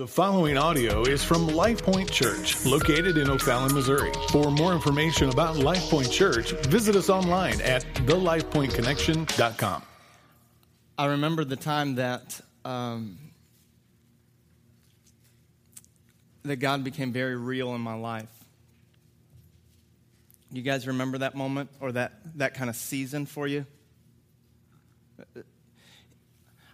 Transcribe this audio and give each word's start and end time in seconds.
The 0.00 0.06
following 0.06 0.56
audio 0.56 1.02
is 1.02 1.22
from 1.22 1.46
Life 1.46 1.82
Point 1.82 2.10
Church, 2.10 2.64
located 2.64 3.18
in 3.18 3.28
O'Fallon, 3.28 3.74
Missouri. 3.74 4.10
For 4.30 4.50
more 4.50 4.72
information 4.72 5.28
about 5.28 5.58
Life 5.58 5.90
Point 5.90 6.10
Church, 6.10 6.52
visit 6.68 6.96
us 6.96 7.10
online 7.10 7.60
at 7.60 7.84
thelifepointconnection.com. 8.06 9.82
I 10.96 11.04
remember 11.04 11.44
the 11.44 11.56
time 11.56 11.96
that 11.96 12.40
um, 12.64 13.18
that 16.44 16.56
God 16.56 16.82
became 16.82 17.12
very 17.12 17.36
real 17.36 17.74
in 17.74 17.82
my 17.82 17.92
life. 17.92 18.30
You 20.50 20.62
guys 20.62 20.86
remember 20.86 21.18
that 21.18 21.34
moment 21.34 21.68
or 21.78 21.92
that, 21.92 22.14
that 22.36 22.54
kind 22.54 22.70
of 22.70 22.76
season 22.76 23.26
for 23.26 23.46
you? 23.46 23.66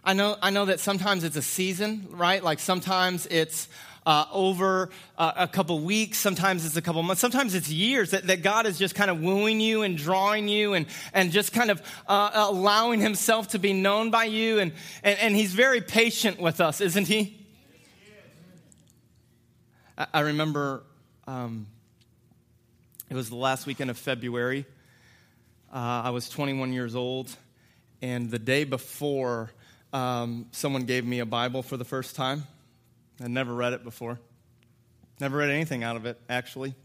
I 0.07 0.13
know, 0.13 0.37
I 0.41 0.51
know 0.51 0.63
that 0.63 0.79
sometimes 0.79 1.25
it's 1.25 1.35
a 1.35 1.41
season, 1.41 2.07
right? 2.11 2.41
Like 2.41 2.59
sometimes 2.59 3.25
it's 3.25 3.67
uh, 4.05 4.23
over 4.31 4.89
uh, 5.17 5.33
a 5.35 5.49
couple 5.49 5.77
weeks, 5.81 6.17
sometimes 6.17 6.65
it's 6.65 6.77
a 6.77 6.81
couple 6.81 7.03
months, 7.03 7.19
sometimes 7.19 7.53
it's 7.53 7.69
years 7.69 8.11
that, 8.11 8.25
that 8.27 8.41
God 8.41 8.65
is 8.65 8.77
just 8.77 8.95
kind 8.95 9.11
of 9.11 9.19
wooing 9.19 9.59
you 9.59 9.81
and 9.81 9.97
drawing 9.97 10.47
you 10.47 10.75
and, 10.75 10.85
and 11.13 11.33
just 11.33 11.51
kind 11.51 11.69
of 11.69 11.81
uh, 12.07 12.31
allowing 12.33 13.01
Himself 13.01 13.49
to 13.49 13.59
be 13.59 13.73
known 13.73 14.09
by 14.09 14.23
you. 14.23 14.59
And, 14.59 14.71
and, 15.03 15.19
and 15.19 15.35
He's 15.35 15.51
very 15.51 15.81
patient 15.81 16.39
with 16.39 16.61
us, 16.61 16.79
isn't 16.79 17.07
He? 17.07 17.45
I, 19.97 20.07
I 20.13 20.19
remember 20.21 20.83
um, 21.27 21.67
it 23.09 23.13
was 23.13 23.27
the 23.27 23.35
last 23.35 23.65
weekend 23.65 23.89
of 23.89 23.97
February. 23.97 24.65
Uh, 25.69 26.03
I 26.05 26.09
was 26.11 26.29
21 26.29 26.71
years 26.71 26.95
old, 26.95 27.35
and 28.01 28.31
the 28.31 28.39
day 28.39 28.63
before, 28.63 29.51
um, 29.93 30.47
someone 30.51 30.83
gave 30.83 31.05
me 31.05 31.19
a 31.19 31.25
Bible 31.25 31.63
for 31.63 31.77
the 31.77 31.85
first 31.85 32.15
time. 32.15 32.43
I'd 33.21 33.31
never 33.31 33.53
read 33.53 33.73
it 33.73 33.83
before. 33.83 34.19
Never 35.19 35.37
read 35.37 35.49
anything 35.49 35.83
out 35.83 35.95
of 35.95 36.05
it, 36.05 36.19
actually. 36.29 36.75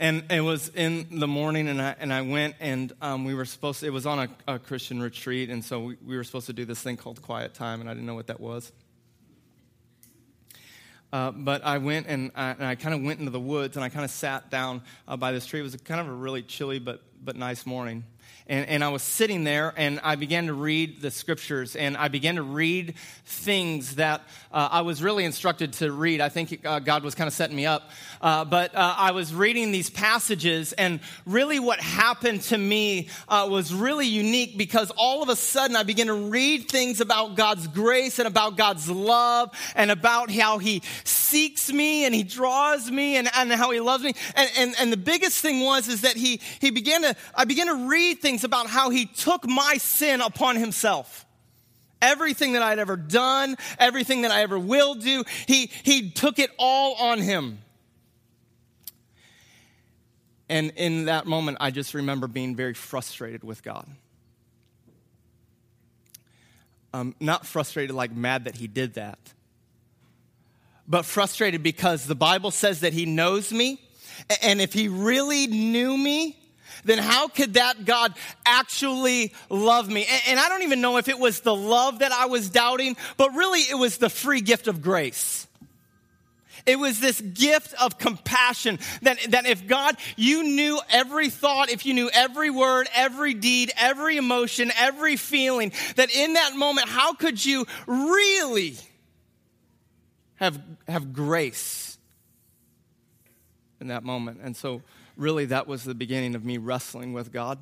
And 0.00 0.30
it 0.30 0.42
was 0.42 0.68
in 0.68 1.18
the 1.18 1.26
morning, 1.26 1.66
and 1.66 1.82
I, 1.82 1.96
and 1.98 2.12
I 2.12 2.22
went, 2.22 2.54
and 2.60 2.92
um, 3.00 3.24
we 3.24 3.34
were 3.34 3.44
supposed 3.44 3.80
to, 3.80 3.86
it 3.86 3.92
was 3.92 4.06
on 4.06 4.18
a, 4.46 4.54
a 4.54 4.58
Christian 4.58 5.02
retreat, 5.02 5.50
and 5.50 5.64
so 5.64 5.80
we, 5.80 5.96
we, 6.06 6.16
were 6.16 6.22
supposed 6.22 6.46
to 6.46 6.52
do 6.52 6.64
this 6.64 6.80
thing 6.80 6.96
called 6.96 7.20
quiet 7.20 7.54
time, 7.54 7.80
and 7.80 7.90
I 7.90 7.94
didn't 7.94 8.06
know 8.06 8.14
what 8.14 8.28
that 8.28 8.38
was. 8.38 8.70
Uh, 11.12 11.30
but 11.30 11.64
I 11.64 11.78
went 11.78 12.06
and 12.06 12.30
I, 12.36 12.54
I 12.60 12.74
kind 12.74 12.94
of 12.94 13.02
went 13.02 13.18
into 13.18 13.32
the 13.32 13.40
woods, 13.40 13.76
and 13.76 13.82
I 13.82 13.88
kind 13.88 14.04
of 14.04 14.10
sat 14.10 14.50
down 14.50 14.82
uh, 15.08 15.16
by 15.16 15.32
this 15.32 15.46
tree. 15.46 15.58
It 15.58 15.64
was 15.64 15.74
kind 15.76 16.00
of 16.00 16.06
a 16.06 16.12
really 16.12 16.42
chilly 16.42 16.78
but, 16.78 17.02
but 17.22 17.36
nice 17.36 17.66
morning 17.66 18.04
and, 18.48 18.66
and 18.66 18.84
I 18.84 18.88
was 18.88 19.02
sitting 19.02 19.44
there 19.44 19.74
and 19.76 20.00
I 20.02 20.16
began 20.16 20.46
to 20.46 20.54
read 20.54 21.02
the 21.02 21.10
scriptures 21.10 21.76
and 21.76 21.96
I 21.96 22.08
began 22.08 22.36
to 22.36 22.42
read 22.42 22.94
things 23.26 23.96
that 23.96 24.22
uh, 24.50 24.68
I 24.72 24.80
was 24.80 25.02
really 25.02 25.24
instructed 25.24 25.74
to 25.74 25.92
read. 25.92 26.20
I 26.22 26.30
think 26.30 26.64
uh, 26.64 26.78
God 26.78 27.02
was 27.02 27.14
kind 27.14 27.28
of 27.28 27.34
setting 27.34 27.56
me 27.56 27.66
up. 27.66 27.90
Uh, 28.22 28.46
but 28.46 28.74
uh, 28.74 28.94
I 28.96 29.12
was 29.12 29.34
reading 29.34 29.70
these 29.70 29.90
passages 29.90 30.72
and 30.72 31.00
really 31.26 31.60
what 31.60 31.78
happened 31.78 32.40
to 32.42 32.56
me 32.56 33.08
uh, 33.28 33.46
was 33.50 33.72
really 33.72 34.06
unique 34.06 34.56
because 34.56 34.90
all 34.96 35.22
of 35.22 35.28
a 35.28 35.36
sudden 35.36 35.76
I 35.76 35.82
began 35.82 36.06
to 36.06 36.14
read 36.14 36.70
things 36.70 37.02
about 37.02 37.36
God's 37.36 37.66
grace 37.68 38.18
and 38.18 38.26
about 38.26 38.56
God's 38.56 38.88
love 38.88 39.50
and 39.76 39.90
about 39.90 40.30
how 40.30 40.56
He 40.56 40.82
seeks 41.04 41.70
me 41.70 42.06
and 42.06 42.14
He 42.14 42.22
draws 42.22 42.90
me 42.90 43.16
and, 43.16 43.28
and 43.36 43.52
how 43.52 43.70
He 43.72 43.80
loves 43.80 44.02
me. 44.02 44.14
And, 44.34 44.50
and, 44.56 44.74
and 44.80 44.92
the 44.92 44.96
biggest 44.96 45.40
thing 45.40 45.60
was 45.60 45.86
is 45.86 46.00
that 46.00 46.16
He, 46.16 46.40
he 46.60 46.70
began 46.70 47.02
to, 47.02 47.07
I 47.34 47.44
began 47.44 47.66
to 47.66 47.88
read 47.88 48.20
things 48.20 48.38
things 48.38 48.44
about 48.44 48.66
how 48.66 48.90
he 48.90 49.06
took 49.06 49.48
my 49.48 49.76
sin 49.78 50.20
upon 50.20 50.56
himself. 50.56 51.24
Everything 52.00 52.52
that 52.52 52.62
I'd 52.62 52.78
ever 52.78 52.96
done, 52.96 53.56
everything 53.78 54.22
that 54.22 54.30
I 54.30 54.42
ever 54.42 54.58
will 54.58 54.94
do, 54.94 55.24
he, 55.46 55.70
he 55.82 56.10
took 56.10 56.38
it 56.38 56.50
all 56.58 56.94
on 56.94 57.18
him. 57.20 57.58
And 60.48 60.72
in 60.76 61.06
that 61.06 61.26
moment, 61.26 61.58
I 61.60 61.70
just 61.70 61.94
remember 61.94 62.26
being 62.28 62.54
very 62.54 62.74
frustrated 62.74 63.42
with 63.42 63.62
God. 63.62 63.86
Um, 66.94 67.14
not 67.18 67.44
frustrated, 67.44 67.94
like 67.94 68.12
mad 68.12 68.44
that 68.44 68.56
he 68.56 68.66
did 68.66 68.94
that, 68.94 69.18
but 70.86 71.04
frustrated 71.04 71.62
because 71.62 72.06
the 72.06 72.14
Bible 72.14 72.50
says 72.50 72.80
that 72.80 72.92
he 72.92 73.04
knows 73.04 73.52
me. 73.52 73.80
And 74.42 74.60
if 74.60 74.72
he 74.72 74.88
really 74.88 75.46
knew 75.46 75.96
me, 75.96 76.38
then 76.84 76.98
how 76.98 77.28
could 77.28 77.54
that 77.54 77.84
God 77.84 78.14
actually 78.44 79.32
love 79.48 79.88
me? 79.88 80.06
And, 80.08 80.22
and 80.28 80.40
I 80.40 80.48
don't 80.48 80.62
even 80.62 80.80
know 80.80 80.96
if 80.96 81.08
it 81.08 81.18
was 81.18 81.40
the 81.40 81.54
love 81.54 82.00
that 82.00 82.12
I 82.12 82.26
was 82.26 82.50
doubting, 82.50 82.96
but 83.16 83.34
really 83.34 83.60
it 83.60 83.76
was 83.76 83.98
the 83.98 84.10
free 84.10 84.40
gift 84.40 84.68
of 84.68 84.82
grace. 84.82 85.46
It 86.68 86.78
was 86.78 87.00
this 87.00 87.18
gift 87.20 87.74
of 87.80 87.96
compassion 87.96 88.78
that, 89.00 89.18
that 89.30 89.46
if 89.46 89.66
God, 89.66 89.96
you 90.16 90.42
knew 90.42 90.78
every 90.90 91.30
thought, 91.30 91.70
if 91.70 91.86
you 91.86 91.94
knew 91.94 92.10
every 92.12 92.50
word, 92.50 92.88
every 92.94 93.32
deed, 93.32 93.72
every 93.78 94.18
emotion, 94.18 94.70
every 94.78 95.16
feeling, 95.16 95.72
that 95.96 96.14
in 96.14 96.34
that 96.34 96.56
moment, 96.56 96.88
how 96.90 97.14
could 97.14 97.42
you 97.42 97.66
really 97.86 98.76
have, 100.34 100.60
have 100.86 101.14
grace 101.14 101.96
in 103.80 103.88
that 103.88 104.04
moment? 104.04 104.40
And 104.42 104.54
so 104.54 104.82
really, 105.18 105.44
that 105.46 105.66
was 105.66 105.84
the 105.84 105.94
beginning 105.94 106.34
of 106.34 106.44
me 106.44 106.56
wrestling 106.56 107.12
with 107.12 107.32
God. 107.32 107.58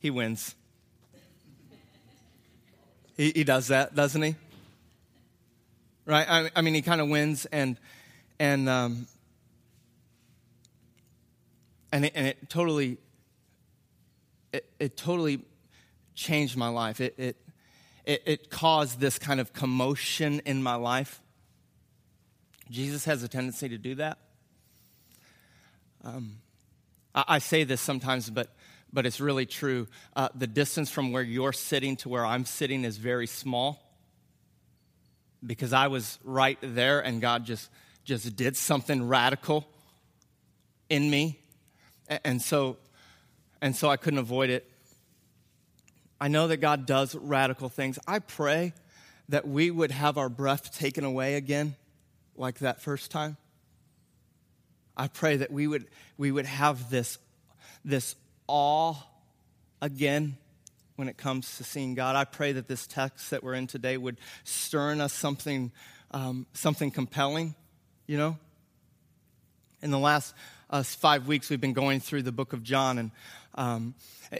He 0.00 0.10
wins. 0.10 0.54
He, 3.16 3.32
he 3.34 3.44
does 3.44 3.68
that, 3.68 3.94
doesn't 3.94 4.20
he? 4.20 4.34
Right? 6.04 6.26
I, 6.28 6.50
I 6.54 6.60
mean, 6.60 6.74
he 6.74 6.82
kind 6.82 7.00
of 7.00 7.08
wins, 7.08 7.46
and 7.46 7.78
and 8.38 8.68
um, 8.68 9.06
and 11.90 12.04
it, 12.04 12.12
and 12.14 12.26
it 12.26 12.50
totally 12.50 12.98
it, 14.52 14.68
it 14.78 14.96
totally 14.96 15.40
changed 16.14 16.56
my 16.56 16.68
life. 16.68 17.00
It, 17.00 17.14
it 17.16 17.36
it 18.04 18.22
it 18.26 18.50
caused 18.50 19.00
this 19.00 19.18
kind 19.18 19.40
of 19.40 19.52
commotion 19.52 20.40
in 20.44 20.62
my 20.62 20.74
life. 20.74 21.20
Jesus 22.70 23.04
has 23.06 23.22
a 23.22 23.28
tendency 23.28 23.68
to 23.68 23.78
do 23.78 23.94
that. 23.96 24.18
Um, 26.06 26.36
I, 27.16 27.24
I, 27.26 27.38
say 27.40 27.64
this 27.64 27.80
sometimes, 27.80 28.30
but, 28.30 28.54
but 28.92 29.06
it's 29.06 29.20
really 29.20 29.44
true. 29.44 29.88
Uh, 30.14 30.28
the 30.36 30.46
distance 30.46 30.88
from 30.88 31.10
where 31.10 31.22
you're 31.22 31.52
sitting 31.52 31.96
to 31.96 32.08
where 32.08 32.24
I'm 32.24 32.44
sitting 32.44 32.84
is 32.84 32.96
very 32.96 33.26
small 33.26 33.82
because 35.44 35.72
I 35.72 35.88
was 35.88 36.20
right 36.22 36.58
there 36.62 37.00
and 37.00 37.20
God 37.20 37.44
just, 37.44 37.70
just 38.04 38.36
did 38.36 38.56
something 38.56 39.08
radical 39.08 39.66
in 40.88 41.10
me. 41.10 41.40
And 42.22 42.40
so, 42.40 42.76
and 43.60 43.74
so 43.74 43.88
I 43.88 43.96
couldn't 43.96 44.20
avoid 44.20 44.48
it. 44.48 44.70
I 46.20 46.28
know 46.28 46.46
that 46.46 46.58
God 46.58 46.86
does 46.86 47.16
radical 47.16 47.68
things. 47.68 47.98
I 48.06 48.20
pray 48.20 48.74
that 49.28 49.48
we 49.48 49.72
would 49.72 49.90
have 49.90 50.18
our 50.18 50.28
breath 50.28 50.72
taken 50.78 51.02
away 51.02 51.34
again 51.34 51.74
like 52.36 52.60
that 52.60 52.80
first 52.80 53.10
time. 53.10 53.38
I 54.96 55.08
pray 55.08 55.36
that 55.36 55.50
we 55.50 55.66
would, 55.66 55.86
we 56.16 56.32
would 56.32 56.46
have 56.46 56.90
this, 56.90 57.18
this 57.84 58.16
awe 58.46 58.94
again 59.82 60.36
when 60.96 61.08
it 61.08 61.16
comes 61.18 61.58
to 61.58 61.64
seeing 61.64 61.94
God. 61.94 62.16
I 62.16 62.24
pray 62.24 62.52
that 62.52 62.68
this 62.68 62.86
text 62.86 63.30
that 63.30 63.44
we're 63.44 63.54
in 63.54 63.66
today 63.66 63.96
would 63.96 64.18
stir 64.44 64.92
in 64.92 65.00
us 65.00 65.12
something, 65.12 65.70
um, 66.10 66.46
something 66.54 66.90
compelling, 66.90 67.54
you 68.06 68.16
know? 68.16 68.38
In 69.82 69.90
the 69.90 69.98
last 69.98 70.34
uh, 70.70 70.82
five 70.82 71.28
weeks, 71.28 71.50
we've 71.50 71.60
been 71.60 71.74
going 71.74 72.00
through 72.00 72.22
the 72.22 72.32
book 72.32 72.54
of 72.54 72.62
John, 72.62 72.98
and 72.98 73.10
um, 73.54 73.94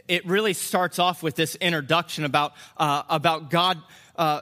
it 0.07 0.25
really 0.25 0.53
starts 0.53 0.97
off 0.97 1.21
with 1.21 1.35
this 1.35 1.55
introduction 1.55 2.25
about, 2.25 2.53
uh, 2.77 3.03
about 3.07 3.51
God 3.51 3.79
uh, 4.15 4.41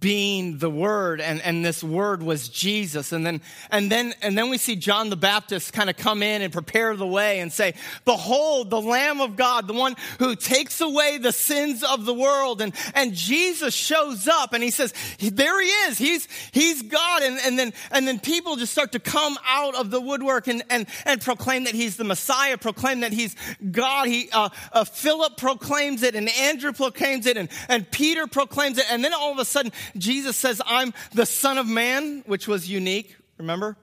being 0.00 0.58
the 0.58 0.68
word 0.68 1.20
and, 1.20 1.40
and 1.42 1.64
this 1.64 1.84
word 1.84 2.20
was 2.20 2.48
jesus. 2.48 3.12
And 3.12 3.24
then 3.24 3.40
and 3.70 3.92
then 3.92 4.12
and 4.22 4.36
then 4.36 4.50
we 4.50 4.58
see 4.58 4.74
john 4.74 5.08
the 5.08 5.16
baptist 5.16 5.72
kind 5.72 5.88
of 5.88 5.96
come 5.96 6.20
in 6.20 6.42
and 6.42 6.52
prepare 6.52 6.96
the 6.96 7.06
way 7.06 7.38
and 7.38 7.52
say 7.52 7.74
behold 8.04 8.70
the 8.70 8.80
lamb 8.80 9.20
of 9.20 9.36
god 9.36 9.68
the 9.68 9.72
one 9.74 9.94
who 10.18 10.34
takes 10.34 10.80
away 10.80 11.18
the 11.18 11.30
sins 11.30 11.84
of 11.84 12.06
the 12.06 12.14
world. 12.14 12.60
And 12.60 12.74
and 12.94 13.14
jesus 13.14 13.72
shows 13.72 14.26
up 14.26 14.52
and 14.52 14.64
he 14.64 14.70
says 14.70 14.92
there 15.20 15.60
he 15.62 15.68
is. 15.68 15.98
He's 15.98 16.26
he's 16.50 16.82
god. 16.82 17.22
And, 17.22 17.38
and 17.44 17.56
then 17.56 17.72
and 17.92 18.08
then 18.08 18.18
people 18.18 18.56
just 18.56 18.72
start 18.72 18.90
to 18.92 19.00
come 19.00 19.38
out 19.46 19.76
of 19.76 19.92
the 19.92 20.00
woodwork 20.00 20.48
and 20.48 20.64
and 20.70 20.86
and 21.04 21.20
proclaim 21.20 21.64
that 21.64 21.74
he's 21.74 21.96
the 21.96 22.04
messiah 22.04 22.58
proclaim 22.58 23.00
that 23.00 23.12
he's 23.12 23.36
god. 23.70 24.08
He 24.08 24.28
uh, 24.32 24.48
uh, 24.72 24.82
philip 24.82 25.36
proclaims 25.36 26.02
it 26.02 26.16
and 26.16 26.28
andrew 26.30 26.72
proclaims 26.72 27.26
it 27.26 27.36
and 27.36 27.48
and 27.68 27.88
peter 27.88 28.26
proclaims 28.26 28.78
it. 28.78 28.86
And 28.90 29.04
then 29.04 29.14
all 29.14 29.30
of 29.30 29.38
a 29.38 29.44
sudden 29.44 29.67
Jesus 29.96 30.36
says, 30.36 30.60
I'm 30.66 30.92
the 31.12 31.26
Son 31.26 31.58
of 31.58 31.66
Man, 31.66 32.22
which 32.26 32.48
was 32.48 32.68
unique, 32.68 33.16
remember? 33.38 33.76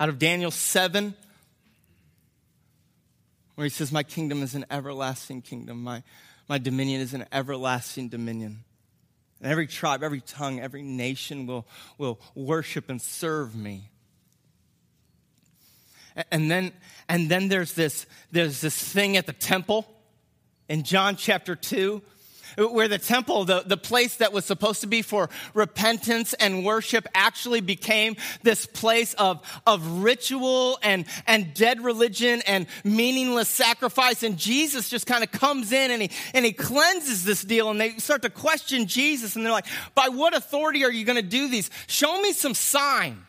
Out 0.00 0.08
of 0.08 0.18
Daniel 0.18 0.50
7, 0.50 1.14
where 3.54 3.64
he 3.64 3.70
says, 3.70 3.90
My 3.90 4.02
kingdom 4.02 4.42
is 4.42 4.54
an 4.54 4.64
everlasting 4.70 5.42
kingdom, 5.42 5.82
my, 5.82 6.02
my 6.48 6.58
dominion 6.58 7.00
is 7.00 7.14
an 7.14 7.26
everlasting 7.32 8.08
dominion. 8.08 8.64
And 9.40 9.50
every 9.50 9.66
tribe, 9.66 10.02
every 10.02 10.20
tongue, 10.20 10.60
every 10.60 10.82
nation 10.82 11.46
will, 11.46 11.66
will 11.96 12.20
worship 12.34 12.88
and 12.88 13.00
serve 13.00 13.54
me. 13.54 13.90
And 16.32 16.50
then, 16.50 16.72
and 17.08 17.30
then 17.30 17.48
there's 17.48 17.74
this, 17.74 18.06
there's 18.32 18.60
this 18.60 18.76
thing 18.76 19.16
at 19.16 19.26
the 19.26 19.32
temple 19.32 19.86
in 20.68 20.82
John 20.82 21.16
chapter 21.16 21.54
2 21.54 22.02
where 22.56 22.88
the 22.88 22.98
temple, 22.98 23.44
the, 23.44 23.62
the 23.64 23.76
place 23.76 24.16
that 24.16 24.32
was 24.32 24.44
supposed 24.44 24.80
to 24.80 24.86
be 24.86 25.02
for 25.02 25.28
repentance 25.54 26.34
and 26.34 26.64
worship, 26.64 27.06
actually 27.14 27.60
became 27.60 28.16
this 28.42 28.66
place 28.66 29.14
of, 29.14 29.42
of 29.66 30.02
ritual 30.02 30.78
and, 30.82 31.04
and 31.26 31.54
dead 31.54 31.82
religion 31.82 32.42
and 32.46 32.66
meaningless 32.84 33.48
sacrifice. 33.48 34.22
And 34.22 34.38
Jesus 34.38 34.88
just 34.88 35.06
kind 35.06 35.22
of 35.22 35.30
comes 35.30 35.72
in 35.72 35.90
and 35.90 36.02
he, 36.02 36.10
and 36.34 36.44
he 36.44 36.52
cleanses 36.52 37.24
this 37.24 37.42
deal. 37.42 37.70
And 37.70 37.80
they 37.80 37.98
start 37.98 38.22
to 38.22 38.30
question 38.30 38.86
Jesus. 38.86 39.36
And 39.36 39.44
they're 39.44 39.52
like, 39.52 39.66
By 39.94 40.08
what 40.08 40.36
authority 40.36 40.84
are 40.84 40.92
you 40.92 41.04
going 41.04 41.16
to 41.16 41.28
do 41.28 41.48
these? 41.48 41.70
Show 41.86 42.20
me 42.20 42.32
some 42.32 42.54
sign. 42.54 43.24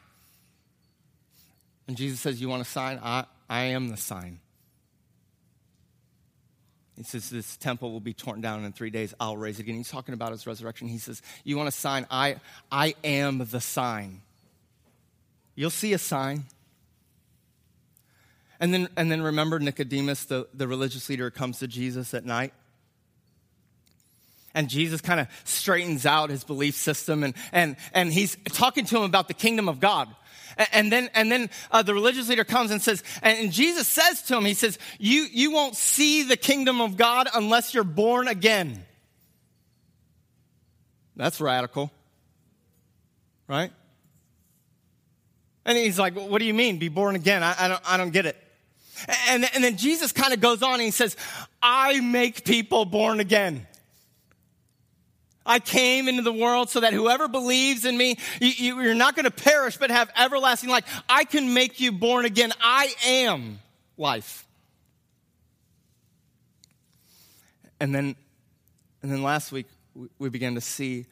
And 1.88 1.98
Jesus 1.98 2.19
says, 2.19 2.39
You 2.39 2.50
want 2.50 2.62
a 2.62 2.65
sign? 2.65 3.00
I, 3.01 3.25
I 3.50 3.62
am 3.63 3.89
the 3.89 3.98
sign. 3.98 4.39
He 7.00 7.06
says, 7.06 7.30
This 7.30 7.56
temple 7.56 7.94
will 7.94 8.01
be 8.01 8.13
torn 8.13 8.42
down 8.42 8.66
in 8.66 8.74
three 8.74 8.90
days. 8.90 9.13
I'll 9.22 9.38
raise 9.38 9.57
it 9.57 9.62
again. 9.63 9.75
He's 9.75 9.90
talking 9.90 10.13
about 10.13 10.34
his 10.34 10.46
resurrection. 10.46 10.90
He 10.90 10.98
says, 10.98 11.22
You 11.46 11.56
want 11.56 11.69
a 11.69 11.72
sign? 11.72 12.06
I, 12.12 12.42
I 12.69 12.94
am 13.06 13.38
the 13.50 13.62
sign. 13.62 14.19
You'll 15.56 15.69
see 15.69 15.94
a 15.94 15.98
sign. 15.98 16.44
And 18.60 18.74
then, 18.74 18.90
and 18.98 19.10
then 19.10 19.22
remember 19.22 19.60
Nicodemus, 19.60 20.25
the, 20.25 20.50
the 20.54 20.68
religious 20.68 21.07
leader, 21.07 21.31
comes 21.31 21.60
to 21.60 21.69
Jesus 21.69 22.13
at 22.13 22.25
night. 22.25 22.51
And 24.54 24.68
Jesus 24.68 25.00
kind 25.00 25.22
of 25.22 25.30
straightens 25.46 26.06
out 26.06 26.30
his 26.30 26.44
belief 26.44 26.75
system 26.75 27.24
and, 27.24 27.34
and, 27.54 27.78
and 27.94 28.12
he's 28.12 28.36
talking 28.51 28.84
to 28.84 28.98
him 28.98 29.04
about 29.04 29.30
the 29.30 29.34
kingdom 29.34 29.69
of 29.69 29.80
God. 29.80 30.13
And 30.72 30.92
then, 30.92 31.10
and 31.13 31.31
then 31.31 31.50
uh, 31.72 31.81
the 31.81 31.94
religious 31.94 32.30
leader 32.30 32.44
comes 32.44 32.72
and 32.72 32.81
says, 32.81 33.04
and 33.22 33.51
Jesus 33.51 33.88
says 33.88 34.22
to 34.24 34.38
him, 34.38 34.46
he 34.46 34.54
says, 34.54 34.78
you, 34.98 35.28
you 35.31 35.51
won't 35.51 35.75
see 35.75 36.24
the 36.24 36.38
kingdom 36.38 36.81
of 36.81 36.98
God 36.98 37.28
unless 37.34 37.74
you're 37.74 37.84
born 37.84 38.28
again. 38.28 38.86
That's 41.16 41.40
radical. 41.42 41.92
Right? 43.48 43.72
And 45.66 45.78
he's 45.78 46.00
like, 46.00 46.16
what 46.16 46.40
do 46.40 46.46
you 46.46 46.54
mean, 46.54 46.80
be 46.80 46.90
born 46.90 47.16
again? 47.16 47.44
I, 47.44 47.56
I, 47.60 47.68
don't, 47.68 47.81
I 47.86 47.98
don't 47.98 48.12
get 48.12 48.25
it. 48.25 48.38
And, 49.30 49.48
and 49.54 49.63
then 49.63 49.78
Jesus 49.78 50.12
kind 50.12 50.34
of 50.34 50.42
goes 50.42 50.62
on 50.63 50.74
and 50.74 50.81
he 50.81 50.92
says, 50.92 51.16
I 51.62 52.00
make 52.00 52.44
people 52.44 52.86
born 52.86 53.19
again. 53.19 53.68
I 55.50 55.57
came 55.57 56.07
into 56.07 56.22
the 56.22 56.31
world 56.31 56.69
so 56.69 56.81
that 56.81 56.94
whoever 56.94 57.28
believes 57.28 57.84
in 57.84 57.98
me, 57.98 58.19
you, 58.40 58.80
are 58.80 58.94
not 58.94 59.16
going 59.16 59.25
to 59.25 59.31
perish 59.31 59.78
but 59.78 59.90
have 59.90 60.12
everlasting 60.16 60.69
life. 60.69 61.01
I 61.10 61.24
can 61.24 61.56
make 61.56 61.80
you 61.80 61.92
born 61.92 62.25
again. 62.25 62.54
I 62.62 62.94
am 63.04 63.60
life. 63.98 64.46
And 67.80 67.96
then, 67.96 68.16
and 69.01 69.12
then 69.12 69.24
last 69.24 69.51
week, 69.51 69.66
we 70.19 70.30
began 70.30 70.54
to 70.54 70.62
see 70.62 71.07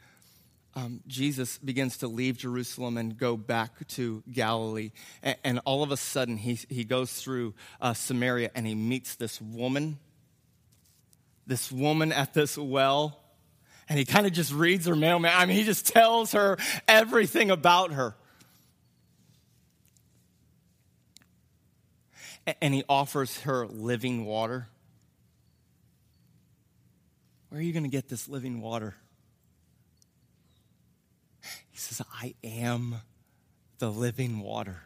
um, 0.76 1.00
Jesus 1.08 1.58
begins 1.58 1.98
to 1.98 2.06
leave 2.06 2.38
Jerusalem 2.38 2.96
and 2.96 3.18
go 3.18 3.36
back 3.36 3.88
to 3.88 4.22
Galilee. 4.30 4.92
And, 5.20 5.36
and 5.42 5.60
all 5.64 5.82
of 5.82 5.90
a 5.90 5.96
sudden, 5.96 6.36
he, 6.36 6.60
he 6.68 6.84
goes 6.84 7.12
through 7.12 7.54
uh, 7.80 7.94
Samaria 7.94 8.52
and 8.54 8.68
he 8.68 8.76
meets 8.76 9.16
this 9.16 9.40
woman, 9.40 9.98
this 11.44 11.72
woman 11.72 12.12
at 12.12 12.34
this 12.34 12.56
well 12.56 13.18
and 13.88 13.98
he 13.98 14.04
kind 14.04 14.26
of 14.26 14.32
just 14.32 14.52
reads 14.52 14.86
her 14.86 14.94
mailman. 14.94 15.32
I 15.34 15.46
mean, 15.46 15.56
he 15.56 15.64
just 15.64 15.86
tells 15.86 16.32
her 16.32 16.58
everything 16.86 17.50
about 17.50 17.92
her. 17.92 18.14
And 22.60 22.72
he 22.72 22.84
offers 22.88 23.40
her 23.40 23.66
living 23.66 24.24
water. 24.24 24.68
Where 27.48 27.60
are 27.60 27.64
you 27.64 27.72
going 27.72 27.84
to 27.84 27.90
get 27.90 28.08
this 28.08 28.28
living 28.28 28.60
water? 28.60 28.94
He 31.70 31.78
says, 31.78 32.04
I 32.12 32.34
am 32.44 32.96
the 33.78 33.90
living 33.90 34.40
water. 34.40 34.82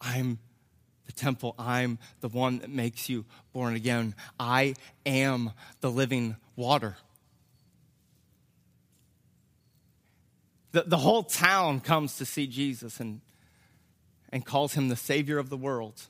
I'm 0.00 0.38
the 1.06 1.12
temple. 1.12 1.54
I'm 1.58 1.98
the 2.20 2.28
one 2.28 2.58
that 2.58 2.70
makes 2.70 3.08
you 3.08 3.24
born 3.52 3.74
again. 3.74 4.14
I 4.38 4.74
am 5.04 5.52
the 5.80 5.90
living 5.90 6.36
water. 6.54 6.96
The, 10.76 10.82
the 10.82 10.98
whole 10.98 11.22
town 11.22 11.80
comes 11.80 12.18
to 12.18 12.26
see 12.26 12.46
Jesus 12.46 13.00
and, 13.00 13.22
and 14.30 14.44
calls 14.44 14.74
him 14.74 14.90
the 14.90 14.96
Savior 14.96 15.38
of 15.38 15.48
the 15.48 15.56
world. 15.56 16.02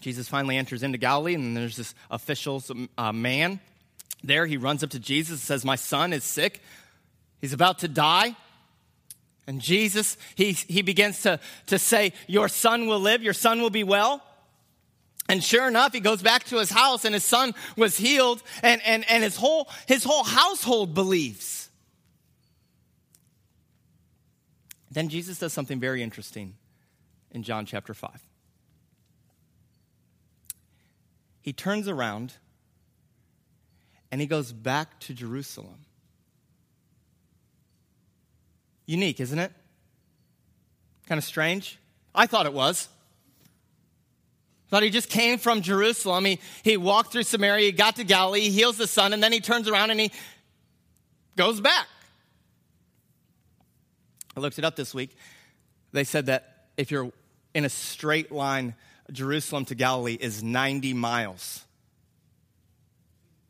Jesus 0.00 0.26
finally 0.26 0.56
enters 0.56 0.82
into 0.82 0.96
Galilee, 0.96 1.34
and 1.34 1.54
there's 1.54 1.76
this 1.76 1.94
official 2.10 2.64
uh, 2.96 3.12
man 3.12 3.60
there. 4.24 4.46
He 4.46 4.56
runs 4.56 4.82
up 4.82 4.88
to 4.92 4.98
Jesus 4.98 5.32
and 5.32 5.40
says, 5.40 5.66
My 5.66 5.76
son 5.76 6.14
is 6.14 6.24
sick. 6.24 6.62
He's 7.42 7.52
about 7.52 7.80
to 7.80 7.88
die. 7.88 8.34
And 9.46 9.60
Jesus, 9.60 10.16
he, 10.34 10.52
he 10.52 10.80
begins 10.80 11.20
to, 11.24 11.40
to 11.66 11.78
say, 11.78 12.14
Your 12.26 12.48
son 12.48 12.86
will 12.86 13.00
live, 13.00 13.22
your 13.22 13.34
son 13.34 13.60
will 13.60 13.68
be 13.68 13.84
well. 13.84 14.22
And 15.28 15.44
sure 15.44 15.68
enough, 15.68 15.92
he 15.92 16.00
goes 16.00 16.22
back 16.22 16.44
to 16.44 16.56
his 16.56 16.70
house 16.70 17.04
and 17.04 17.14
his 17.14 17.24
son 17.24 17.54
was 17.76 17.96
healed 17.96 18.42
and, 18.62 18.80
and, 18.84 19.04
and 19.10 19.22
his, 19.22 19.36
whole, 19.36 19.68
his 19.86 20.02
whole 20.02 20.24
household 20.24 20.94
believes. 20.94 21.68
Then 24.90 25.10
Jesus 25.10 25.38
does 25.38 25.52
something 25.52 25.78
very 25.78 26.02
interesting 26.02 26.54
in 27.30 27.42
John 27.42 27.66
chapter 27.66 27.92
5. 27.92 28.10
He 31.42 31.52
turns 31.52 31.88
around 31.88 32.32
and 34.10 34.20
he 34.20 34.26
goes 34.26 34.52
back 34.52 34.98
to 35.00 35.14
Jerusalem. 35.14 35.84
Unique, 38.86 39.20
isn't 39.20 39.38
it? 39.38 39.52
Kind 41.06 41.18
of 41.18 41.24
strange. 41.24 41.78
I 42.14 42.26
thought 42.26 42.46
it 42.46 42.54
was. 42.54 42.88
Thought 44.68 44.82
he 44.82 44.90
just 44.90 45.08
came 45.08 45.38
from 45.38 45.62
Jerusalem. 45.62 46.24
He, 46.26 46.40
he 46.62 46.76
walked 46.76 47.12
through 47.12 47.22
Samaria, 47.22 47.66
he 47.66 47.72
got 47.72 47.96
to 47.96 48.04
Galilee, 48.04 48.40
he 48.40 48.50
heals 48.50 48.76
the 48.76 48.86
son, 48.86 49.12
and 49.12 49.22
then 49.22 49.32
he 49.32 49.40
turns 49.40 49.68
around 49.68 49.90
and 49.90 49.98
he 49.98 50.12
goes 51.36 51.60
back. 51.60 51.86
I 54.36 54.40
looked 54.40 54.58
it 54.58 54.64
up 54.64 54.76
this 54.76 54.94
week. 54.94 55.16
They 55.92 56.04
said 56.04 56.26
that 56.26 56.66
if 56.76 56.90
you're 56.90 57.10
in 57.54 57.64
a 57.64 57.70
straight 57.70 58.30
line, 58.30 58.74
Jerusalem 59.10 59.64
to 59.66 59.74
Galilee 59.74 60.18
is 60.20 60.42
90 60.42 60.92
miles. 60.92 61.64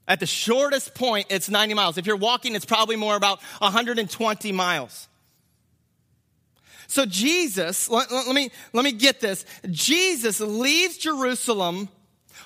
At 0.07 0.21
the 0.21 0.27
shortest 0.27 0.95
point, 0.95 1.27
it's 1.29 1.51
90 1.51 1.75
miles. 1.75 1.99
If 1.99 2.07
you're 2.07 2.17
walking, 2.17 2.55
it's 2.55 2.65
probably 2.65 2.97
more 2.97 3.17
about 3.17 3.41
120 3.59 4.53
miles. 4.53 5.09
So 6.89 7.05
Jesus, 7.05 7.91
let, 7.91 8.11
let, 8.11 8.35
me, 8.35 8.51
let 8.73 8.83
me 8.83 8.93
get 8.93 9.21
this. 9.21 9.45
Jesus 9.71 10.41
leaves 10.41 10.97
Jerusalem, 10.97 11.91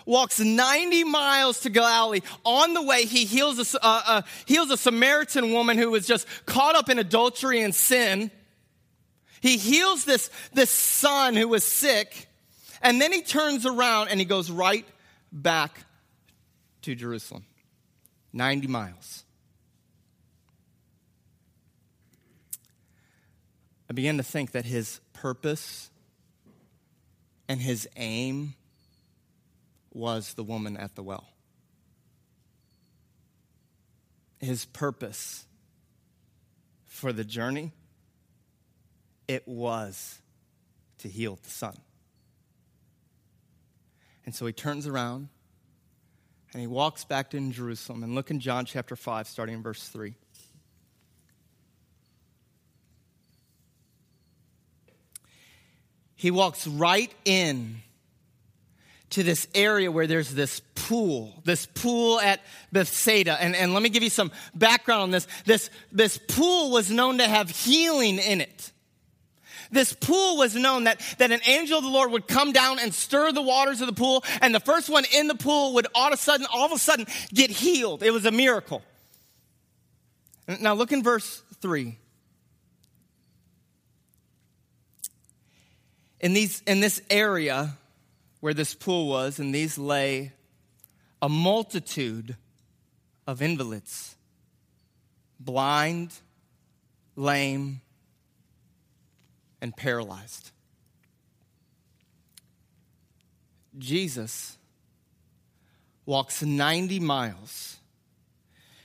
walks 0.04 0.40
90 0.40 1.04
miles 1.04 1.60
to 1.60 1.70
Galilee. 1.70 2.22
On 2.44 2.74
the 2.74 2.82
way, 2.82 3.04
he 3.04 3.24
heals 3.24 3.74
a, 3.74 3.78
uh, 3.86 4.02
uh, 4.04 4.22
heals 4.44 4.70
a 4.72 4.76
Samaritan 4.76 5.52
woman 5.52 5.78
who 5.78 5.92
was 5.92 6.08
just 6.08 6.26
caught 6.44 6.74
up 6.74 6.88
in 6.88 6.98
adultery 6.98 7.62
and 7.62 7.72
sin. 7.72 8.32
He 9.40 9.58
heals 9.58 10.04
this, 10.04 10.28
this 10.52 10.70
son 10.70 11.36
who 11.36 11.46
was 11.46 11.62
sick. 11.62 12.28
And 12.82 13.00
then 13.00 13.12
he 13.12 13.22
turns 13.22 13.64
around 13.64 14.08
and 14.08 14.18
he 14.18 14.26
goes 14.26 14.50
right 14.50 14.84
back 15.30 15.86
to 16.82 16.96
Jerusalem. 16.96 17.44
90 18.32 18.66
miles. 18.66 19.22
I 23.92 23.94
began 23.94 24.16
to 24.16 24.22
think 24.22 24.52
that 24.52 24.64
his 24.64 25.02
purpose 25.12 25.90
and 27.46 27.60
his 27.60 27.86
aim 27.96 28.54
was 29.92 30.32
the 30.32 30.42
woman 30.42 30.78
at 30.78 30.94
the 30.94 31.02
well. 31.02 31.28
His 34.38 34.64
purpose 34.64 35.44
for 36.86 37.12
the 37.12 37.22
journey, 37.22 37.72
it 39.28 39.46
was 39.46 40.22
to 41.00 41.08
heal 41.08 41.38
the 41.42 41.50
son. 41.50 41.76
And 44.24 44.34
so 44.34 44.46
he 44.46 44.54
turns 44.54 44.86
around 44.86 45.28
and 46.54 46.62
he 46.62 46.66
walks 46.66 47.04
back 47.04 47.28
to 47.32 47.50
Jerusalem. 47.50 48.02
And 48.02 48.14
look 48.14 48.30
in 48.30 48.40
John 48.40 48.64
chapter 48.64 48.96
5, 48.96 49.28
starting 49.28 49.56
in 49.56 49.62
verse 49.62 49.86
3. 49.88 50.14
He 56.22 56.30
walks 56.30 56.68
right 56.68 57.12
in 57.24 57.82
to 59.10 59.24
this 59.24 59.48
area 59.56 59.90
where 59.90 60.06
there's 60.06 60.32
this 60.32 60.60
pool, 60.76 61.34
this 61.44 61.66
pool 61.66 62.20
at 62.20 62.40
Bethsaida. 62.70 63.36
And, 63.42 63.56
and 63.56 63.74
let 63.74 63.82
me 63.82 63.88
give 63.88 64.04
you 64.04 64.08
some 64.08 64.30
background 64.54 65.02
on 65.02 65.10
this. 65.10 65.26
This, 65.46 65.68
this 65.90 66.18
pool 66.18 66.70
was 66.70 66.92
known 66.92 67.18
to 67.18 67.26
have 67.26 67.50
healing 67.50 68.20
in 68.20 68.40
it. 68.40 68.70
This 69.72 69.94
pool 69.94 70.36
was 70.36 70.54
known 70.54 70.84
that, 70.84 71.00
that 71.18 71.32
an 71.32 71.40
angel 71.44 71.78
of 71.78 71.82
the 71.82 71.90
Lord 71.90 72.12
would 72.12 72.28
come 72.28 72.52
down 72.52 72.78
and 72.78 72.94
stir 72.94 73.32
the 73.32 73.42
waters 73.42 73.80
of 73.80 73.88
the 73.88 73.92
pool, 73.92 74.22
and 74.40 74.54
the 74.54 74.60
first 74.60 74.88
one 74.88 75.02
in 75.12 75.26
the 75.26 75.34
pool 75.34 75.74
would 75.74 75.88
all 75.92 76.06
of 76.06 76.12
a 76.12 76.16
sudden, 76.16 76.46
all 76.54 76.66
of 76.66 76.70
a 76.72 76.78
sudden 76.78 77.04
get 77.34 77.50
healed. 77.50 78.04
It 78.04 78.12
was 78.12 78.26
a 78.26 78.30
miracle. 78.30 78.82
Now 80.60 80.74
look 80.74 80.92
in 80.92 81.02
verse 81.02 81.42
3. 81.62 81.98
In, 86.22 86.32
these, 86.32 86.62
in 86.66 86.80
this 86.80 87.02
area, 87.10 87.76
where 88.40 88.54
this 88.54 88.74
pool 88.74 89.08
was, 89.08 89.38
and 89.38 89.54
these 89.54 89.76
lay 89.76 90.32
a 91.20 91.28
multitude 91.28 92.36
of 93.26 93.42
invalids 93.42 94.16
blind, 95.38 96.12
lame, 97.16 97.80
and 99.60 99.76
paralyzed. 99.76 100.50
Jesus 103.78 104.56
walks 106.04 106.42
90 106.42 107.00
miles 107.00 107.76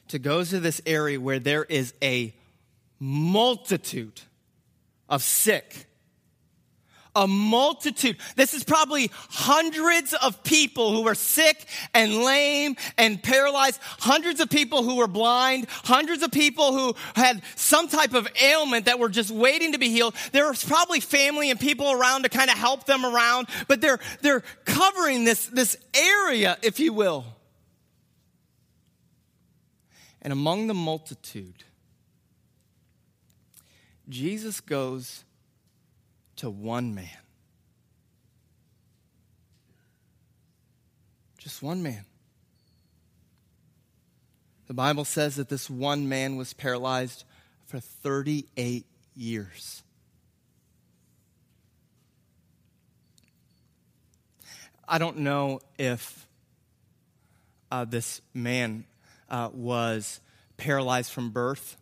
to 0.07 0.19
go 0.19 0.43
to 0.43 0.59
this 0.59 0.81
area 0.85 1.19
where 1.19 1.39
there 1.39 1.63
is 1.63 1.93
a 2.01 2.33
multitude 2.99 4.21
of 5.09 5.21
sick, 5.21 5.87
a 7.17 7.27
multitude. 7.27 8.15
This 8.35 8.53
is 8.53 8.63
probably 8.63 9.09
hundreds 9.13 10.13
of 10.13 10.43
people 10.43 10.93
who 10.93 11.01
were 11.01 11.15
sick 11.15 11.65
and 11.93 12.23
lame 12.23 12.75
and 12.95 13.21
paralyzed, 13.21 13.79
hundreds 13.81 14.39
of 14.39 14.49
people 14.51 14.83
who 14.83 14.97
were 14.97 15.07
blind, 15.07 15.65
hundreds 15.69 16.21
of 16.21 16.31
people 16.31 16.73
who 16.73 16.95
had 17.15 17.41
some 17.55 17.87
type 17.87 18.13
of 18.13 18.27
ailment 18.41 18.85
that 18.85 18.99
were 18.99 19.09
just 19.09 19.31
waiting 19.31 19.71
to 19.71 19.79
be 19.79 19.89
healed. 19.89 20.13
There 20.31 20.47
was 20.47 20.63
probably 20.63 20.99
family 20.99 21.49
and 21.49 21.59
people 21.59 21.91
around 21.91 22.23
to 22.23 22.29
kind 22.29 22.51
of 22.51 22.57
help 22.57 22.85
them 22.85 23.03
around, 23.03 23.47
but 23.67 23.81
they're, 23.81 23.99
they're 24.21 24.43
covering 24.65 25.23
this, 25.23 25.47
this 25.47 25.75
area, 25.95 26.57
if 26.61 26.79
you 26.79 26.93
will. 26.93 27.25
And 30.21 30.31
among 30.31 30.67
the 30.67 30.75
multitude, 30.75 31.63
Jesus 34.07 34.61
goes 34.61 35.23
to 36.37 36.49
one 36.49 36.95
man. 36.95 37.09
Just 41.37 41.61
one 41.61 41.83
man. 41.83 42.05
The 44.67 44.73
Bible 44.73 45.05
says 45.05 45.37
that 45.37 45.49
this 45.49 45.69
one 45.69 46.09
man 46.09 46.35
was 46.35 46.53
paralyzed 46.53 47.23
for 47.65 47.79
38 47.79 48.85
years. 49.15 49.83
I 54.87 54.97
don't 54.97 55.17
know 55.19 55.59
if 55.77 56.27
uh, 57.71 57.85
this 57.85 58.21
man 58.33 58.85
uh, 59.29 59.49
was 59.53 60.21
paralyzed 60.55 61.11
from 61.11 61.31
birth 61.31 61.77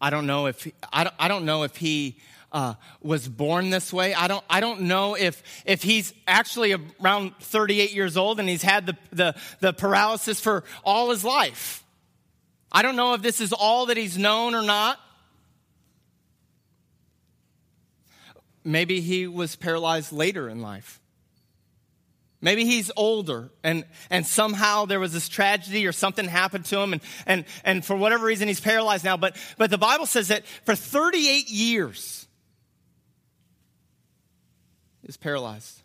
I 0.00 0.10
don't 0.10 0.26
know 0.26 0.46
if 0.46 0.70
I 0.92 1.04
don't, 1.04 1.14
I 1.18 1.28
don't 1.28 1.44
know 1.44 1.62
if 1.62 1.76
he 1.76 2.18
uh, 2.52 2.74
was 3.02 3.28
born 3.28 3.70
this 3.70 3.92
way. 3.92 4.14
I 4.14 4.28
don't, 4.28 4.44
I 4.48 4.60
don't 4.60 4.82
know 4.82 5.14
if, 5.14 5.42
if 5.64 5.82
he's 5.82 6.14
actually 6.26 6.74
around 7.00 7.36
38 7.40 7.92
years 7.92 8.16
old 8.16 8.40
and 8.40 8.48
he's 8.48 8.62
had 8.62 8.86
the, 8.86 8.96
the, 9.10 9.34
the 9.60 9.72
paralysis 9.72 10.40
for 10.40 10.64
all 10.84 11.10
his 11.10 11.24
life. 11.24 11.84
I 12.70 12.82
don't 12.82 12.96
know 12.96 13.14
if 13.14 13.22
this 13.22 13.40
is 13.40 13.52
all 13.52 13.86
that 13.86 13.96
he's 13.96 14.16
known 14.18 14.54
or 14.54 14.62
not. 14.62 14.98
Maybe 18.64 19.00
he 19.00 19.26
was 19.26 19.54
paralyzed 19.54 20.12
later 20.12 20.48
in 20.48 20.60
life. 20.60 21.00
Maybe 22.40 22.64
he's 22.64 22.90
older 22.96 23.50
and, 23.64 23.84
and 24.10 24.26
somehow 24.26 24.84
there 24.84 25.00
was 25.00 25.12
this 25.12 25.28
tragedy 25.28 25.86
or 25.86 25.92
something 25.92 26.26
happened 26.26 26.66
to 26.66 26.78
him 26.78 26.92
and, 26.92 27.02
and, 27.26 27.44
and 27.64 27.84
for 27.84 27.96
whatever 27.96 28.26
reason 28.26 28.46
he's 28.46 28.60
paralyzed 28.60 29.04
now. 29.04 29.16
But, 29.16 29.36
but 29.56 29.70
the 29.70 29.78
Bible 29.78 30.06
says 30.06 30.28
that 30.28 30.46
for 30.64 30.74
38 30.74 31.48
years 31.48 32.26
he's 35.02 35.16
paralyzed. 35.16 35.82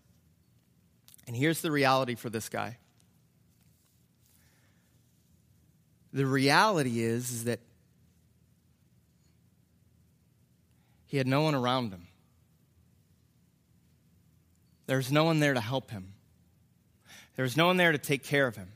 And 1.25 1.36
here's 1.36 1.62
the 1.62 1.72
reality 1.72 2.15
for 2.15 2.29
this 2.29 2.50
guy. 2.50 2.77
The 6.12 6.25
reality 6.25 7.01
is, 7.01 7.31
is 7.31 7.43
that 7.46 7.62
he 11.05 11.15
had 11.15 11.27
no 11.27 11.41
one 11.41 11.55
around 11.55 11.91
him. 11.91 12.08
There's 14.88 15.10
no 15.12 15.24
one 15.24 15.39
there 15.39 15.53
to 15.53 15.62
help 15.62 15.91
him. 15.91 16.10
There 17.41 17.45
was 17.45 17.57
no 17.57 17.65
one 17.65 17.77
there 17.77 17.91
to 17.91 17.98
take 17.98 18.24
care 18.24 18.45
of 18.45 18.55
him. 18.55 18.71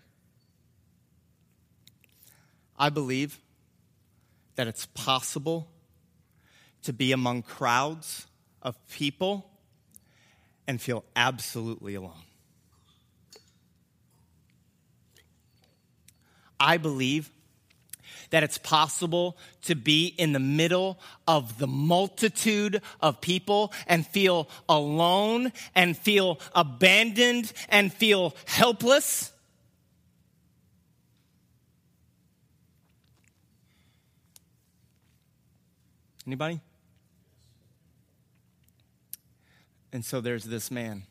I 2.79 2.89
believe 2.89 3.39
that 4.55 4.65
it's 4.65 4.87
possible 4.87 5.67
to 6.81 6.91
be 6.91 7.11
among 7.11 7.43
crowds 7.43 8.25
of 8.63 8.75
people 8.89 9.51
and 10.67 10.81
feel 10.81 11.05
absolutely 11.15 11.93
alone. 11.93 12.23
I 16.59 16.77
believe 16.77 17.29
that 18.29 18.43
it's 18.43 18.57
possible 18.57 19.37
to 19.63 19.75
be 19.75 20.07
in 20.17 20.33
the 20.33 20.39
middle 20.39 20.99
of 21.27 21.57
the 21.57 21.67
multitude 21.67 22.81
of 23.01 23.21
people 23.21 23.73
and 23.87 24.05
feel 24.05 24.49
alone 24.67 25.51
and 25.73 25.97
feel 25.97 26.39
abandoned 26.53 27.51
and 27.69 27.93
feel 27.93 28.35
helpless. 28.45 29.31
Anybody? 36.27 36.59
And 39.93 40.03
so 40.03 40.19
there's 40.19 40.45
this 40.45 40.71
man 40.71 41.03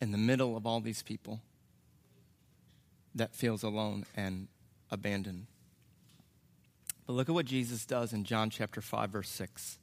in 0.00 0.12
the 0.12 0.18
middle 0.18 0.56
of 0.56 0.66
all 0.66 0.80
these 0.80 1.02
people 1.02 1.40
that 3.14 3.34
feels 3.34 3.62
alone 3.62 4.04
and 4.14 4.48
abandoned. 4.94 5.46
But 7.06 7.12
look 7.12 7.28
at 7.28 7.34
what 7.34 7.46
Jesus 7.46 7.84
does 7.84 8.12
in 8.14 8.24
John 8.24 8.48
chapter 8.48 8.80
5, 8.80 9.10
verse 9.10 9.28
6. 9.28 9.78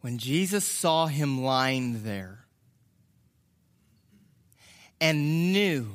When 0.00 0.18
Jesus 0.18 0.64
saw 0.64 1.06
him 1.06 1.42
lying 1.42 2.04
there 2.04 2.44
and 5.00 5.52
knew 5.52 5.88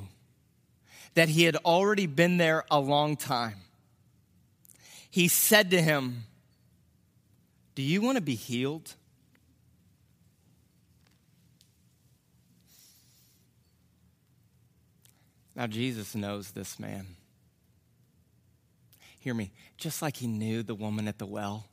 that 1.14 1.30
he 1.30 1.44
had 1.44 1.56
already 1.58 2.06
been 2.06 2.38
there 2.38 2.66
a 2.70 2.80
long 2.80 3.16
time, 3.16 3.62
he 5.10 5.28
said 5.28 5.72
to 5.72 5.82
him, 5.82 6.26
Do 7.74 7.82
you 7.82 8.02
want 8.02 8.18
to 8.18 8.22
be 8.22 8.36
healed? 8.36 8.96
Now, 15.56 15.68
Jesus 15.68 16.16
knows 16.16 16.52
this 16.52 16.80
man. 16.80 17.08
Hear 19.20 19.34
me, 19.34 19.52
just 19.78 20.02
like 20.02 20.18
he 20.18 20.28
knew 20.28 20.62
the 20.62 20.76
woman 20.76 21.08
at 21.08 21.18
the 21.18 21.26
well, 21.26 21.66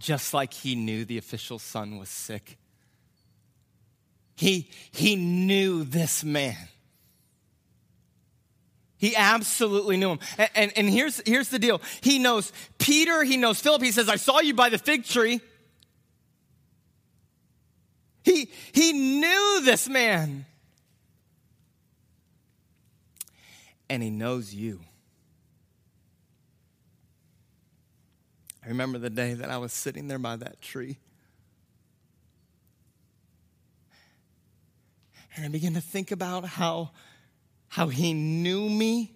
just 0.00 0.32
like 0.32 0.52
he 0.52 0.74
knew 0.74 1.04
the 1.04 1.18
official's 1.18 1.62
son 1.62 1.98
was 1.98 2.08
sick, 2.08 2.58
he, 4.34 4.70
he 4.92 5.16
knew 5.16 5.84
this 5.84 6.24
man. 6.24 6.56
He 8.96 9.14
absolutely 9.14 9.96
knew 9.96 10.10
him. 10.10 10.18
And, 10.38 10.50
and, 10.54 10.72
and, 10.76 10.90
here's, 10.90 11.22
here's 11.24 11.48
the 11.50 11.58
deal 11.60 11.80
He 12.00 12.18
knows 12.18 12.52
Peter, 12.78 13.22
he 13.22 13.36
knows 13.36 13.60
Philip. 13.60 13.82
He 13.82 13.92
says, 13.92 14.08
I 14.08 14.16
saw 14.16 14.40
you 14.40 14.54
by 14.54 14.70
the 14.70 14.78
fig 14.78 15.04
tree. 15.04 15.40
He, 18.24 18.50
he 18.72 18.92
knew 18.92 19.60
this 19.64 19.88
man. 19.88 20.46
And 23.90 24.02
He 24.02 24.10
knows 24.10 24.54
you. 24.54 24.80
I 28.64 28.68
remember 28.68 28.98
the 28.98 29.10
day 29.10 29.34
that 29.34 29.50
I 29.50 29.58
was 29.58 29.72
sitting 29.72 30.08
there 30.08 30.18
by 30.18 30.36
that 30.36 30.60
tree. 30.60 30.98
And 35.34 35.44
I 35.44 35.48
began 35.48 35.74
to 35.74 35.80
think 35.80 36.10
about 36.10 36.44
how, 36.44 36.90
how 37.68 37.88
He 37.88 38.12
knew 38.12 38.68
me. 38.68 39.14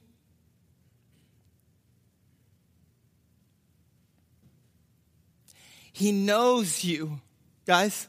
He 5.93 6.13
knows 6.13 6.83
you, 6.83 7.21
guys. 7.67 8.09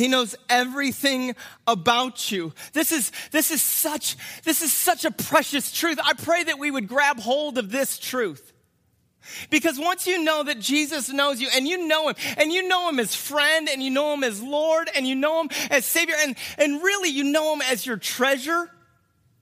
He 0.00 0.08
knows 0.08 0.34
everything 0.48 1.36
about 1.66 2.30
you. 2.30 2.54
This 2.72 2.90
is, 2.90 3.12
this 3.32 3.50
is 3.50 3.60
such, 3.60 4.16
this 4.44 4.62
is 4.62 4.72
such 4.72 5.04
a 5.04 5.10
precious 5.10 5.70
truth. 5.72 5.98
I 6.02 6.14
pray 6.14 6.42
that 6.42 6.58
we 6.58 6.70
would 6.70 6.88
grab 6.88 7.20
hold 7.20 7.58
of 7.58 7.70
this 7.70 7.98
truth. 7.98 8.54
Because 9.50 9.78
once 9.78 10.06
you 10.06 10.24
know 10.24 10.42
that 10.42 10.58
Jesus 10.58 11.10
knows 11.10 11.38
you 11.38 11.48
and 11.54 11.68
you 11.68 11.86
know 11.86 12.08
him 12.08 12.14
and 12.38 12.50
you 12.50 12.66
know 12.66 12.88
him 12.88 12.98
as 12.98 13.14
friend 13.14 13.68
and 13.70 13.82
you 13.82 13.90
know 13.90 14.14
him 14.14 14.24
as 14.24 14.42
Lord 14.42 14.88
and 14.96 15.06
you 15.06 15.14
know 15.16 15.42
him 15.42 15.50
as 15.70 15.84
Savior 15.84 16.14
and, 16.18 16.34
and 16.56 16.82
really 16.82 17.10
you 17.10 17.24
know 17.24 17.52
him 17.52 17.60
as 17.60 17.84
your 17.84 17.98
treasure, 17.98 18.70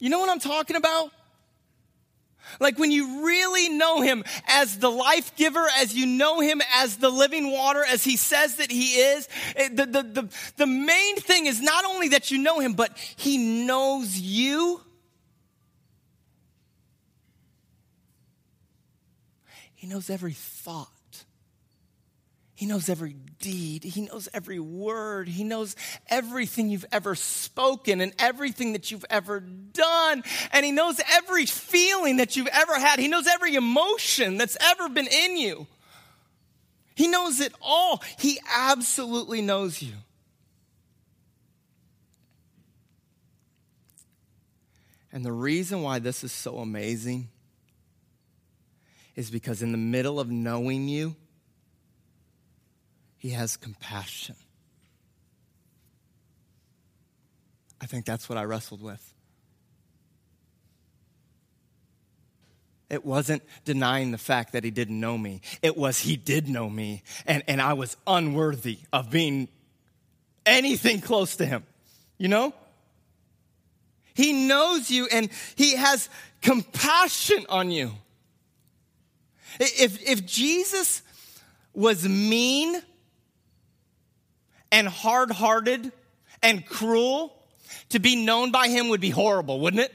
you 0.00 0.10
know 0.10 0.18
what 0.18 0.28
I'm 0.28 0.40
talking 0.40 0.74
about? 0.74 1.12
Like 2.60 2.78
when 2.78 2.90
you 2.90 3.24
really 3.24 3.68
know 3.68 4.00
him 4.00 4.24
as 4.46 4.78
the 4.78 4.90
life 4.90 5.34
giver, 5.36 5.66
as 5.78 5.94
you 5.94 6.06
know 6.06 6.40
him 6.40 6.60
as 6.74 6.96
the 6.96 7.10
living 7.10 7.50
water, 7.50 7.84
as 7.84 8.04
he 8.04 8.16
says 8.16 8.56
that 8.56 8.70
he 8.70 8.94
is, 9.00 9.28
the, 9.56 9.86
the, 9.86 10.02
the, 10.02 10.28
the 10.56 10.66
main 10.66 11.16
thing 11.16 11.46
is 11.46 11.60
not 11.60 11.84
only 11.84 12.08
that 12.08 12.30
you 12.30 12.38
know 12.38 12.58
him, 12.58 12.74
but 12.74 12.96
he 13.16 13.64
knows 13.64 14.18
you. 14.18 14.80
He 19.74 19.86
knows 19.86 20.10
every 20.10 20.32
thought. 20.32 20.88
He 22.58 22.66
knows 22.66 22.88
every 22.88 23.14
deed. 23.38 23.84
He 23.84 24.00
knows 24.00 24.28
every 24.34 24.58
word. 24.58 25.28
He 25.28 25.44
knows 25.44 25.76
everything 26.08 26.68
you've 26.68 26.86
ever 26.90 27.14
spoken 27.14 28.00
and 28.00 28.12
everything 28.18 28.72
that 28.72 28.90
you've 28.90 29.04
ever 29.08 29.38
done. 29.38 30.24
And 30.52 30.66
He 30.66 30.72
knows 30.72 31.00
every 31.12 31.46
feeling 31.46 32.16
that 32.16 32.34
you've 32.34 32.48
ever 32.48 32.76
had. 32.76 32.98
He 32.98 33.06
knows 33.06 33.28
every 33.28 33.54
emotion 33.54 34.38
that's 34.38 34.56
ever 34.60 34.88
been 34.88 35.06
in 35.06 35.36
you. 35.36 35.68
He 36.96 37.06
knows 37.06 37.38
it 37.38 37.52
all. 37.62 38.02
He 38.18 38.40
absolutely 38.52 39.40
knows 39.40 39.80
you. 39.80 39.92
And 45.12 45.24
the 45.24 45.30
reason 45.30 45.82
why 45.82 46.00
this 46.00 46.24
is 46.24 46.32
so 46.32 46.58
amazing 46.58 47.28
is 49.14 49.30
because 49.30 49.62
in 49.62 49.70
the 49.70 49.78
middle 49.78 50.18
of 50.18 50.28
knowing 50.28 50.88
you, 50.88 51.14
he 53.18 53.30
has 53.30 53.56
compassion. 53.56 54.36
I 57.80 57.86
think 57.86 58.06
that's 58.06 58.28
what 58.28 58.38
I 58.38 58.44
wrestled 58.44 58.82
with. 58.82 59.14
It 62.90 63.04
wasn't 63.04 63.42
denying 63.66 64.12
the 64.12 64.18
fact 64.18 64.54
that 64.54 64.64
he 64.64 64.70
didn't 64.70 64.98
know 64.98 65.18
me. 65.18 65.42
It 65.60 65.76
was 65.76 65.98
he 65.98 66.16
did 66.16 66.48
know 66.48 66.70
me, 66.70 67.02
and, 67.26 67.42
and 67.46 67.60
I 67.60 67.74
was 67.74 67.96
unworthy 68.06 68.78
of 68.92 69.10
being 69.10 69.48
anything 70.46 71.00
close 71.00 71.36
to 71.36 71.46
him. 71.46 71.64
You 72.16 72.28
know? 72.28 72.54
He 74.14 74.32
knows 74.32 74.90
you 74.90 75.06
and 75.12 75.30
he 75.54 75.76
has 75.76 76.08
compassion 76.42 77.46
on 77.48 77.70
you. 77.70 77.92
If, 79.60 80.02
if 80.02 80.26
Jesus 80.26 81.02
was 81.72 82.08
mean 82.08 82.82
and 84.70 84.88
hard 84.88 85.30
hearted 85.30 85.92
and 86.42 86.64
cruel, 86.64 87.34
to 87.90 87.98
be 87.98 88.16
known 88.16 88.50
by 88.50 88.68
him 88.68 88.88
would 88.88 89.00
be 89.00 89.10
horrible, 89.10 89.60
wouldn't 89.60 89.82
it? 89.82 89.94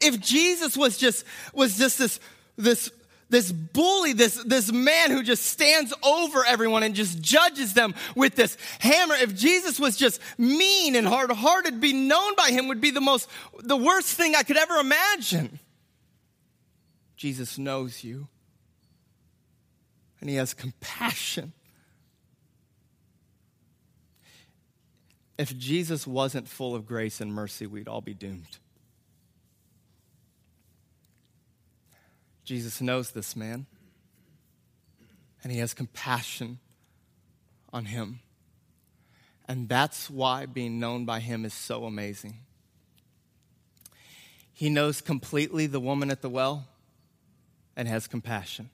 If 0.00 0.20
Jesus 0.20 0.76
was 0.76 0.96
just, 0.98 1.24
was 1.52 1.78
just 1.78 1.98
this, 1.98 2.20
this, 2.56 2.90
this 3.30 3.52
bully, 3.52 4.12
this, 4.12 4.34
this 4.44 4.72
man 4.72 5.10
who 5.10 5.22
just 5.22 5.44
stands 5.44 5.94
over 6.02 6.44
everyone 6.44 6.82
and 6.82 6.94
just 6.94 7.20
judges 7.20 7.74
them 7.74 7.94
with 8.16 8.34
this 8.34 8.56
hammer, 8.80 9.14
if 9.14 9.34
Jesus 9.36 9.78
was 9.78 9.96
just 9.96 10.20
mean 10.38 10.96
and 10.96 11.06
hard 11.06 11.30
hearted, 11.30 11.80
be 11.80 11.92
known 11.92 12.34
by 12.36 12.50
him 12.50 12.68
would 12.68 12.80
be 12.80 12.90
the 12.90 13.00
most, 13.00 13.28
the 13.60 13.76
worst 13.76 14.14
thing 14.16 14.34
I 14.34 14.42
could 14.42 14.56
ever 14.56 14.74
imagine. 14.74 15.60
Jesus 17.16 17.56
knows 17.56 18.02
you 18.02 18.26
and 20.20 20.28
he 20.28 20.36
has 20.36 20.54
compassion 20.54 21.52
If 25.42 25.58
Jesus 25.58 26.06
wasn't 26.06 26.46
full 26.46 26.72
of 26.76 26.86
grace 26.86 27.20
and 27.20 27.34
mercy, 27.34 27.66
we'd 27.66 27.88
all 27.88 28.00
be 28.00 28.14
doomed. 28.14 28.58
Jesus 32.44 32.80
knows 32.80 33.10
this 33.10 33.34
man, 33.34 33.66
and 35.42 35.52
he 35.52 35.58
has 35.58 35.74
compassion 35.74 36.60
on 37.72 37.86
him. 37.86 38.20
And 39.48 39.68
that's 39.68 40.08
why 40.08 40.46
being 40.46 40.78
known 40.78 41.06
by 41.06 41.18
him 41.18 41.44
is 41.44 41.54
so 41.54 41.86
amazing. 41.86 42.36
He 44.52 44.70
knows 44.70 45.00
completely 45.00 45.66
the 45.66 45.80
woman 45.80 46.12
at 46.12 46.22
the 46.22 46.30
well 46.30 46.68
and 47.74 47.88
has 47.88 48.06
compassion. 48.06 48.70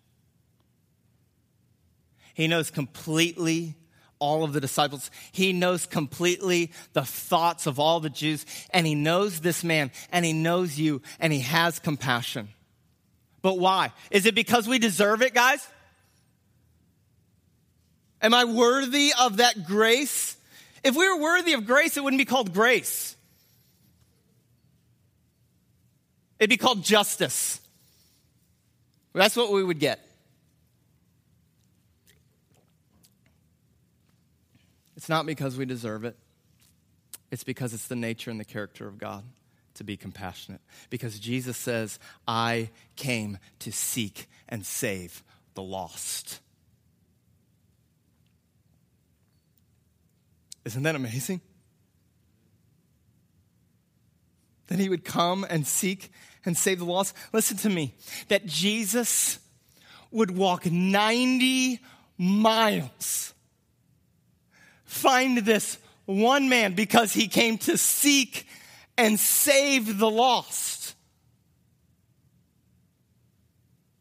He 2.35 2.47
knows 2.47 2.71
completely 2.71 3.75
all 4.19 4.45
of 4.45 4.53
the 4.53 4.61
disciples. 4.61 5.11
He 5.33 5.53
knows 5.53 5.87
completely 5.87 6.73
the 6.93 7.05
thoughts 7.05 7.67
of 7.67 7.79
all 7.79 8.01
the 8.01 8.11
Jews, 8.11 8.45
and 8.71 8.87
he 8.87 8.95
knows 8.95 9.41
this 9.41 9.63
man, 9.65 9.91
and 10.13 10.25
he 10.25 10.33
knows 10.33 10.79
you, 10.79 11.03
and 11.21 11.33
he 11.33 11.41
has 11.41 11.79
compassion. 11.79 12.49
But 13.43 13.59
why? 13.59 13.93
Is 14.11 14.27
it 14.27 14.35
because 14.35 14.69
we 14.69 14.79
deserve 14.79 15.23
it, 15.23 15.35
guys? 15.35 15.67
Am 18.21 18.35
I 18.35 18.45
worthy 18.45 19.13
of 19.19 19.37
that 19.37 19.65
grace? 19.65 20.37
If 20.83 20.97
we 20.97 21.09
were 21.09 21.21
worthy 21.21 21.53
of 21.53 21.67
grace, 21.67 21.97
it 21.97 22.03
wouldn't 22.03 22.19
be 22.19 22.25
called 22.25 22.53
grace. 22.53 23.17
It'd 26.39 26.51
be 26.51 26.57
called 26.57 26.83
justice. 26.85 27.61
That's 29.13 29.37
what 29.37 29.53
we 29.53 29.65
would 29.65 29.81
get. 29.81 30.08
It's 35.09 35.11
not 35.11 35.25
because 35.25 35.57
we 35.57 35.65
deserve 35.65 36.05
it, 36.05 36.19
it's 37.31 37.43
because 37.43 37.73
it's 37.73 37.87
the 37.87 37.97
nature 37.97 38.31
and 38.31 38.39
the 38.39 38.45
character 38.45 38.87
of 38.87 38.99
God 38.99 39.25
to 39.77 39.83
be 39.83 39.97
compassionate. 39.97 40.61
Because 40.91 41.19
Jesus 41.19 41.57
says, 41.57 41.99
I 42.27 42.69
came 42.95 43.39
to 43.61 43.73
seek 43.73 44.27
and 44.51 44.67
save 44.67 45.23
the 45.55 45.63
lost. 45.63 46.41
Isn't 50.67 50.83
that 50.83 50.95
amazing? 50.95 51.41
That 54.67 54.79
he 54.79 54.91
would 54.91 55.07
come 55.07 55.47
and 55.49 55.67
seek 55.67 56.13
and 56.45 56.55
save 56.55 56.81
the 56.81 56.85
lost. 56.85 57.17
Listen 57.33 57.57
to 57.57 57.71
me. 57.71 57.95
That 58.29 58.45
Jesus 58.45 59.39
would 60.11 60.37
walk 60.37 60.67
90 60.67 61.81
miles 62.19 63.33
find 64.89 65.39
this 65.39 65.79
one 66.07 66.49
man 66.49 66.73
because 66.73 67.13
he 67.13 67.29
came 67.29 67.59
to 67.59 67.77
seek 67.77 68.47
and 68.97 69.21
save 69.21 69.99
the 69.99 70.11
lost. 70.11 70.95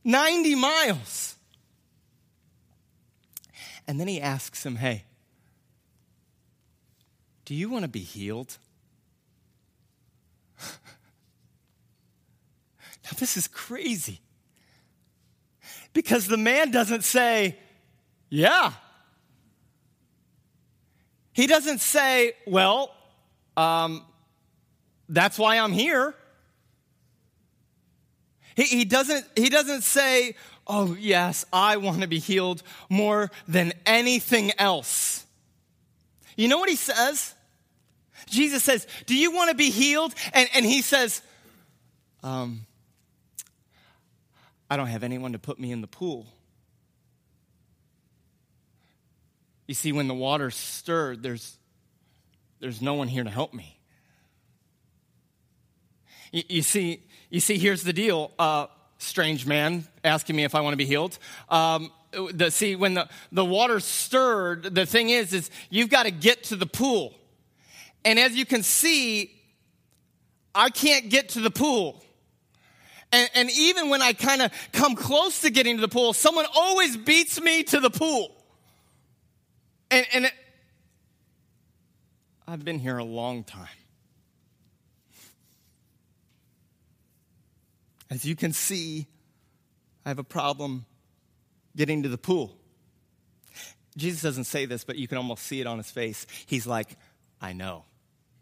90 0.04 0.56
miles. 0.56 1.36
And 3.86 4.00
then 4.00 4.08
he 4.08 4.22
asks 4.22 4.66
him, 4.66 4.78
Hey, 4.78 5.04
do 7.44 7.54
you 7.54 7.70
want 7.70 7.84
to 7.84 7.90
be 7.90 8.00
healed? 8.00 8.58
now, 10.62 10.70
this 13.18 13.36
is 13.36 13.50
crazy. 13.50 14.22
Because 15.94 16.28
the 16.28 16.38
man 16.38 16.72
doesn't 16.72 17.04
say, 17.04 17.58
Yeah, 18.30 18.72
he 21.38 21.46
doesn't 21.46 21.82
say, 21.82 22.34
well, 22.48 22.92
um, 23.56 24.04
that's 25.08 25.38
why 25.38 25.60
I'm 25.60 25.72
here. 25.72 26.16
He, 28.56 28.64
he, 28.64 28.86
doesn't, 28.86 29.24
he 29.36 29.50
doesn't 29.50 29.84
say, 29.84 30.36
oh, 30.66 30.98
yes, 31.00 31.46
I 31.54 31.78
want 31.78 32.02
to 32.02 32.08
be 32.08 32.18
healed 32.18 32.64
more 32.90 33.30
than 33.48 33.74
anything 33.86 34.52
else. 34.58 35.28
You 36.36 36.48
know 36.48 36.58
what 36.58 36.70
he 36.70 36.76
says? 36.76 37.36
Jesus 38.26 38.64
says, 38.64 38.88
Do 39.06 39.16
you 39.16 39.32
want 39.32 39.52
to 39.52 39.56
be 39.56 39.70
healed? 39.70 40.16
And, 40.34 40.50
and 40.56 40.66
he 40.66 40.82
says, 40.82 41.22
um, 42.24 42.66
I 44.72 44.76
don't 44.76 44.88
have 44.88 45.04
anyone 45.04 45.34
to 45.34 45.40
put 45.40 45.60
me 45.60 45.72
in 45.72 45.82
the 45.82 45.88
pool. 45.88 46.26
You 49.68 49.74
see, 49.74 49.92
when 49.92 50.08
the 50.08 50.14
water 50.14 50.50
stirred, 50.50 51.22
there's, 51.22 51.58
there's 52.60 52.82
no 52.82 52.94
one 52.94 53.10
here 53.10 53.24
to 53.24 53.30
help 53.30 53.54
me. 53.54 53.78
You, 56.32 56.44
you 56.48 56.62
see, 56.62 57.04
you 57.30 57.42
see, 57.42 57.58
here's 57.58 57.84
the 57.84 57.94
deal. 57.94 58.32
Uh, 58.40 58.68
strange 58.98 59.46
man 59.46 59.86
asking 60.04 60.36
me 60.36 60.46
if 60.46 60.56
I 60.56 60.62
want 60.62 60.74
to 60.74 60.78
be 60.78 60.86
healed. 60.86 61.20
Um, 61.50 61.92
the, 62.12 62.50
see, 62.50 62.78
when 62.78 62.94
the, 62.94 63.10
the 63.32 63.44
water 63.44 63.82
stirred, 63.82 64.64
the 64.74 64.86
thing 64.86 65.10
is, 65.10 65.34
is 65.34 65.52
you've 65.70 65.90
got 65.90 66.04
to 66.04 66.12
get 66.12 66.46
to 66.46 66.56
the 66.56 66.66
pool. 66.66 67.14
And 68.06 68.18
as 68.18 68.36
you 68.36 68.46
can 68.46 68.64
see, 68.64 69.32
I 70.56 70.70
can't 70.70 71.10
get 71.10 71.30
to 71.30 71.42
the 71.42 71.52
pool. 71.52 72.02
And, 73.12 73.30
and 73.36 73.52
even 73.52 73.90
when 73.90 74.02
I 74.02 74.14
kind 74.14 74.42
of 74.42 74.52
come 74.72 74.96
close 74.96 75.42
to 75.42 75.50
getting 75.50 75.76
to 75.76 75.82
the 75.82 75.88
pool, 75.90 76.14
someone 76.14 76.46
always 76.56 76.96
beats 76.96 77.40
me 77.42 77.64
to 77.64 77.82
the 77.82 77.90
pool. 77.90 78.37
And, 79.90 80.06
and 80.14 80.26
it, 80.26 80.34
I've 82.48 82.64
been 82.64 82.80
here 82.80 82.98
a 82.98 83.04
long 83.04 83.44
time. 83.44 83.68
As 88.10 88.26
you 88.26 88.36
can 88.36 88.54
see, 88.54 89.08
I 90.06 90.10
have 90.10 90.20
a 90.20 90.24
problem 90.24 90.86
getting 91.76 92.04
to 92.04 92.10
the 92.10 92.18
pool. 92.18 92.58
Jesus 93.98 94.22
doesn't 94.22 94.46
say 94.46 94.66
this, 94.66 94.84
but 94.84 94.96
you 94.96 95.08
can 95.08 95.18
almost 95.18 95.44
see 95.44 95.60
it 95.60 95.68
on 95.68 95.78
his 95.78 95.92
face. 95.92 96.26
He's 96.46 96.66
like, 96.66 96.96
I 97.42 97.54
know. 97.54 97.84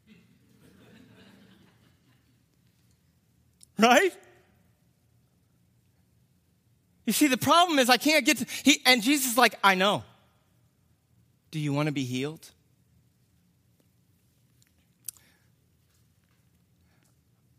right? 3.80 4.12
You 7.06 7.14
see, 7.14 7.28
the 7.28 7.38
problem 7.38 7.80
is 7.80 7.90
I 7.90 7.98
can't 7.98 8.26
get 8.26 8.38
to, 8.38 8.46
he, 8.64 8.82
and 8.86 9.02
Jesus 9.02 9.32
is 9.32 9.38
like, 9.38 9.56
I 9.64 9.76
know. 9.76 10.04
Do 11.52 11.60
you 11.60 11.74
want 11.74 11.88
to 11.88 11.94
be 11.94 12.04
healed? 12.04 12.52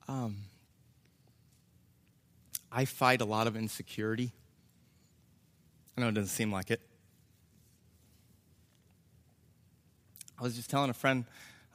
Um, 0.08 0.36
I 2.70 2.84
fight 2.84 3.20
a 3.20 3.24
lot 3.24 3.46
of 3.46 3.56
insecurity. 3.56 4.32
I 5.96 6.02
know 6.02 6.08
it 6.08 6.14
doesn't 6.14 6.28
seem 6.28 6.52
like 6.52 6.70
it. 6.70 6.80
I 10.38 10.42
was 10.42 10.54
just 10.54 10.68
telling 10.68 10.90
a 10.90 10.94
friend 10.94 11.24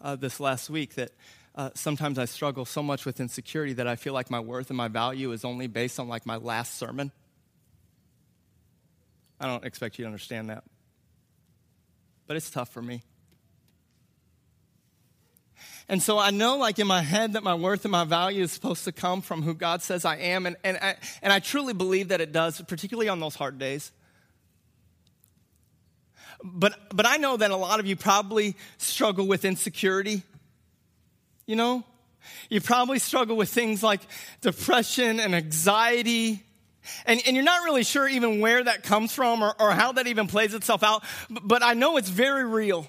uh, 0.02 0.16
this 0.16 0.40
last 0.40 0.70
week 0.70 0.96
that 0.96 1.12
uh, 1.56 1.72
sometimes 1.74 2.20
I 2.20 2.26
struggle 2.26 2.66
so 2.66 2.84
much 2.84 3.06
with 3.06 3.20
insecurity 3.20 3.74
that 3.74 3.88
I 3.88 3.96
feel 3.96 4.14
like 4.14 4.30
my 4.30 4.40
worth 4.40 4.70
and 4.70 4.78
my 4.78 4.88
value 4.88 5.32
is 5.32 5.44
only 5.44 5.68
based 5.68 6.00
on 6.00 6.08
like 6.08 6.26
my 6.26 6.38
last 6.38 6.78
sermon. 6.78 7.12
I 9.40 9.48
don't 9.48 9.66
expect 9.66 9.98
you 9.98 10.04
to 10.04 10.08
understand 10.08 10.50
that. 10.52 10.64
But 12.32 12.38
it's 12.38 12.50
tough 12.50 12.70
for 12.70 12.82
me. 12.82 13.02
And 15.90 16.02
so 16.02 16.18
I 16.18 16.32
know, 16.32 16.56
like 16.56 16.80
in 16.80 16.88
my 16.88 17.02
head, 17.02 17.34
that 17.34 17.44
my 17.44 17.56
worth 17.56 17.84
and 17.84 17.92
my 17.92 18.06
value 18.06 18.42
is 18.42 18.54
supposed 18.54 18.86
to 18.86 18.94
come 18.94 19.22
from 19.22 19.42
who 19.42 19.54
God 19.54 19.82
says 19.82 20.06
I 20.06 20.16
am. 20.16 20.46
And, 20.46 20.56
and, 20.64 20.78
I, 20.78 20.96
and 21.22 21.34
I 21.34 21.40
truly 21.40 21.74
believe 21.74 22.08
that 22.08 22.22
it 22.22 22.32
does, 22.32 22.62
particularly 22.62 23.10
on 23.10 23.20
those 23.20 23.36
hard 23.36 23.60
days. 23.60 23.92
But, 26.42 26.80
but 26.96 27.06
I 27.06 27.18
know 27.18 27.36
that 27.36 27.52
a 27.52 27.58
lot 27.58 27.82
of 27.82 27.86
you 27.86 27.98
probably 27.98 28.56
struggle 28.78 29.28
with 29.28 29.44
insecurity. 29.44 30.24
You 31.46 31.58
know? 31.58 31.84
You 32.50 32.62
probably 32.62 33.00
struggle 33.00 33.36
with 33.36 33.50
things 33.50 33.84
like 33.84 34.00
depression 34.40 35.20
and 35.20 35.36
anxiety. 35.36 36.46
And, 37.06 37.22
and 37.26 37.36
you're 37.36 37.46
not 37.46 37.64
really 37.64 37.84
sure 37.84 38.08
even 38.08 38.40
where 38.40 38.64
that 38.64 38.84
comes 38.84 39.14
from 39.14 39.44
or, 39.44 39.54
or 39.60 39.72
how 39.72 39.92
that 39.94 40.08
even 40.08 40.28
plays 40.28 40.54
itself 40.54 40.84
out. 40.84 41.04
But, 41.30 41.48
but 41.48 41.64
I 41.64 41.74
know 41.74 41.98
it's 41.98 42.10
very 42.10 42.44
real. 42.46 42.88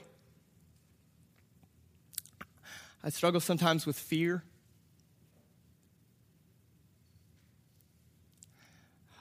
I 3.04 3.10
struggle 3.10 3.40
sometimes 3.40 3.84
with 3.84 3.98
fear. 3.98 4.44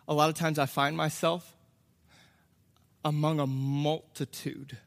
A 0.07 0.13
lot 0.13 0.29
of 0.29 0.36
times 0.36 0.60
I 0.60 0.65
find 0.65 0.95
myself 0.95 1.55
among 3.03 3.39
a 3.39 3.47
multitude 3.47 4.77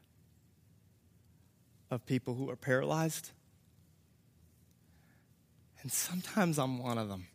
of 1.91 2.05
people 2.05 2.35
who 2.35 2.49
are 2.49 2.55
paralyzed. 2.55 3.31
And 5.81 5.91
sometimes 5.91 6.57
I'm 6.57 6.79
one 6.79 6.97
of 6.97 7.09
them. 7.09 7.27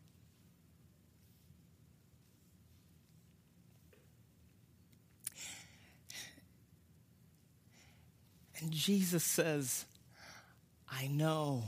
And 8.60 8.70
Jesus 8.70 9.24
says, 9.24 9.86
I 10.90 11.06
know. 11.06 11.64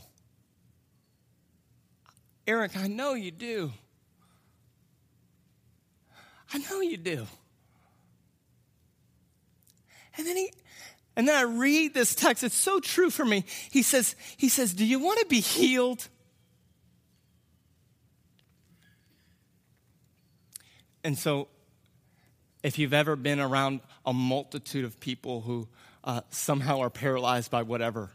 Eric, 2.46 2.76
I 2.76 2.86
know 2.86 3.14
you 3.14 3.30
do. 3.30 3.72
I 6.52 6.58
know 6.58 6.80
you 6.80 6.96
do. 6.96 7.26
And 10.16 10.26
then 10.26 10.36
he 10.36 10.52
and 11.14 11.28
then 11.28 11.34
I 11.34 11.42
read 11.42 11.92
this 11.94 12.14
text. 12.14 12.42
It's 12.42 12.54
so 12.54 12.80
true 12.80 13.10
for 13.10 13.24
me. 13.24 13.44
He 13.70 13.82
says, 13.82 14.16
he 14.36 14.48
says, 14.48 14.72
"Do 14.72 14.84
you 14.84 14.98
want 14.98 15.20
to 15.20 15.26
be 15.26 15.40
healed?" 15.40 16.08
And 21.04 21.18
so 21.18 21.48
if 22.62 22.78
you've 22.78 22.94
ever 22.94 23.16
been 23.16 23.40
around 23.40 23.80
a 24.06 24.12
multitude 24.12 24.84
of 24.84 25.00
people 25.00 25.42
who 25.42 25.68
uh, 26.04 26.22
somehow 26.30 26.80
are 26.80 26.90
paralyzed 26.90 27.50
by 27.50 27.62
whatever, 27.62 28.10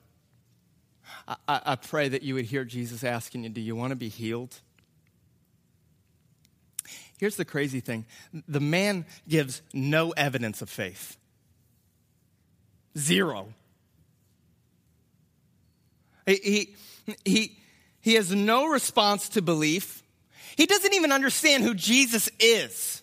I, 1.27 1.37
I 1.47 1.75
pray 1.75 2.09
that 2.09 2.23
you 2.23 2.35
would 2.35 2.45
hear 2.45 2.65
Jesus 2.65 3.03
asking 3.03 3.43
you, 3.43 3.49
Do 3.49 3.61
you 3.61 3.75
want 3.75 3.91
to 3.91 3.95
be 3.95 4.09
healed? 4.09 4.59
Here's 7.17 7.35
the 7.35 7.45
crazy 7.45 7.79
thing 7.79 8.05
the 8.47 8.59
man 8.59 9.05
gives 9.27 9.61
no 9.73 10.11
evidence 10.11 10.61
of 10.61 10.69
faith. 10.69 11.17
Zero. 12.97 13.49
He, 16.25 16.75
he, 17.23 17.57
he 18.01 18.13
has 18.15 18.33
no 18.33 18.67
response 18.67 19.29
to 19.29 19.41
belief. 19.41 20.03
He 20.57 20.65
doesn't 20.65 20.93
even 20.93 21.11
understand 21.11 21.63
who 21.63 21.73
Jesus 21.73 22.29
is. 22.39 23.01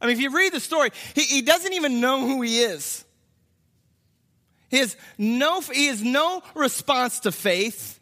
I 0.00 0.06
mean, 0.06 0.16
if 0.16 0.22
you 0.22 0.30
read 0.30 0.52
the 0.52 0.60
story, 0.60 0.90
he, 1.14 1.22
he 1.22 1.42
doesn't 1.42 1.72
even 1.72 2.00
know 2.00 2.26
who 2.26 2.42
he 2.42 2.60
is. 2.60 3.04
Has 4.78 4.96
no, 5.18 5.60
he 5.60 5.86
has 5.86 6.02
no 6.02 6.42
response 6.54 7.20
to 7.20 7.32
faith. 7.32 8.00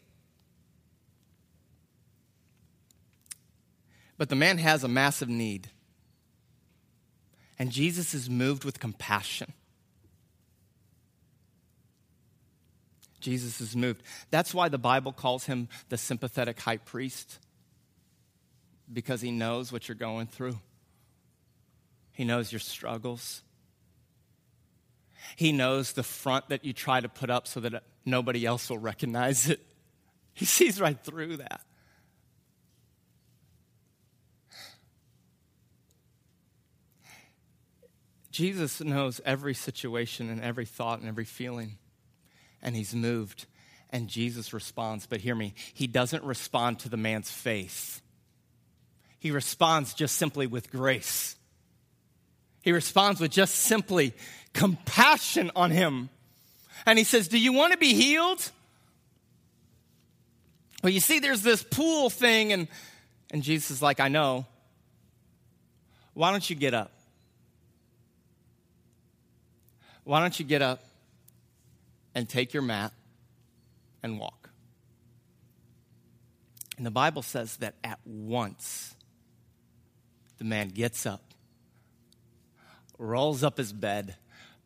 But 4.17 4.29
the 4.29 4.37
man 4.37 4.59
has 4.59 4.85
a 4.85 4.89
massive 4.89 5.29
need. 5.29 5.69
And 7.59 7.71
Jesus 7.71 8.15
is 8.15 8.29
moved 8.29 8.65
with 8.65 8.81
compassion. 8.81 9.53
Jesus 13.21 13.61
is 13.61 13.75
moved. 13.75 14.03
That's 14.31 14.53
why 14.53 14.69
the 14.69 14.79
Bible 14.79 15.13
calls 15.13 15.47
him 15.47 15.69
the 15.89 15.97
sympathetic 15.97 16.61
high 16.61 16.77
priest, 16.77 17.39
because 18.93 19.23
he 19.23 19.31
knows 19.31 19.73
what 19.73 19.89
you're 19.89 19.95
going 19.95 20.27
through, 20.27 20.59
he 22.13 22.25
knows 22.25 22.53
your 22.53 22.61
struggles. 22.61 23.43
He 25.37 25.53
knows 25.53 25.93
the 25.93 26.03
front 26.03 26.49
that 26.49 26.65
you 26.65 26.73
try 26.73 27.01
to 27.01 27.09
put 27.09 27.31
up 27.31 27.47
so 27.47 27.61
that 27.61 27.83
nobody 28.05 28.47
else 28.47 28.71
will 28.71 28.79
recognize 28.79 29.49
it. 29.49 29.61
He 30.37 30.47
sees 30.47 30.81
right 30.81 30.99
through 31.01 31.37
that. 31.37 31.61
Jesus 38.35 38.81
knows 38.81 39.21
every 39.25 39.55
situation 39.55 40.29
and 40.29 40.41
every 40.41 40.67
thought 40.67 40.99
and 40.99 41.09
every 41.09 41.25
feeling, 41.25 41.79
and 42.61 42.75
he's 42.75 42.93
moved, 42.93 43.47
and 43.91 44.09
Jesus 44.09 44.53
responds. 44.53 45.07
But 45.07 45.21
hear 45.21 45.37
me, 45.37 45.55
he 45.73 45.87
doesn't 45.87 46.25
respond 46.25 46.81
to 46.81 46.89
the 46.89 46.97
man's 46.97 47.31
faith, 47.31 48.03
he 49.21 49.31
responds 49.31 49.95
just 49.95 50.17
simply 50.17 50.49
with 50.49 50.73
grace. 50.73 51.37
He 52.63 52.73
responds 52.73 53.21
with 53.21 53.31
just 53.31 53.55
simply 53.55 54.15
compassion 54.55 55.51
on 55.55 55.71
him. 55.71 56.09
And 56.87 56.99
he 56.99 57.05
says, 57.05 57.29
Do 57.29 57.39
you 57.39 57.53
want 57.53 57.73
to 57.73 57.79
be 57.79 57.93
healed? 57.95 58.51
Well, 60.83 60.93
you 60.93 61.01
see, 61.01 61.19
there's 61.19 61.43
this 61.43 61.63
pool 61.63 62.11
thing, 62.11 62.53
and, 62.53 62.69
and 63.31 63.43
Jesus 63.43 63.71
is 63.71 63.83
like, 63.83 64.01
I 64.01 64.09
know. 64.09 64.47
Why 66.13 66.31
don't 66.31 66.49
you 66.49 66.57
get 66.57 66.75
up? 66.75 66.93
Why 70.05 70.21
don't 70.21 70.39
you 70.39 70.45
get 70.45 70.61
up 70.61 70.85
and 72.15 72.29
take 72.29 72.53
your 72.53 72.63
mat 72.63 72.93
and 74.03 74.19
walk? 74.21 74.51
And 76.77 76.85
the 76.85 76.91
Bible 76.91 77.23
says 77.23 77.57
that 77.59 77.75
at 77.83 77.99
once 78.05 78.95
the 80.39 80.45
man 80.45 80.69
gets 80.69 81.07
up, 81.07 81.23
rolls 82.99 83.43
up 83.43 83.57
his 83.57 83.73
bed, 83.73 84.17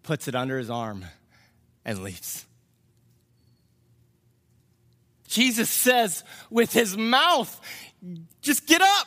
puts 0.08 0.26
it 0.26 0.34
under 0.34 0.56
his 0.56 0.70
arm, 0.70 1.04
and 1.84 2.02
leaves. 2.02 2.46
Jesus 5.26 5.68
says 5.68 6.24
with 6.48 6.72
his 6.72 6.96
mouth, 6.96 7.60
just 8.40 8.66
get 8.66 8.80
up. 8.80 9.06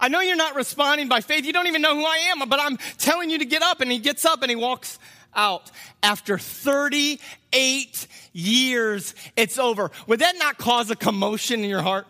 I 0.00 0.08
know 0.08 0.20
you're 0.20 0.36
not 0.36 0.54
responding 0.54 1.06
by 1.06 1.20
faith. 1.20 1.44
You 1.44 1.52
don't 1.52 1.66
even 1.66 1.82
know 1.82 1.94
who 1.94 2.06
I 2.06 2.30
am, 2.32 2.48
but 2.48 2.58
I'm 2.58 2.78
telling 2.96 3.28
you 3.28 3.40
to 3.40 3.44
get 3.44 3.60
up. 3.60 3.82
And 3.82 3.92
he 3.92 3.98
gets 3.98 4.24
up 4.24 4.40
and 4.40 4.48
he 4.48 4.56
walks 4.56 4.98
out. 5.34 5.70
After 6.02 6.38
38 6.38 8.06
years, 8.32 9.14
it's 9.36 9.58
over. 9.58 9.90
Would 10.06 10.20
that 10.20 10.36
not 10.38 10.56
cause 10.56 10.90
a 10.90 10.96
commotion 10.96 11.62
in 11.62 11.68
your 11.68 11.82
heart? 11.82 12.06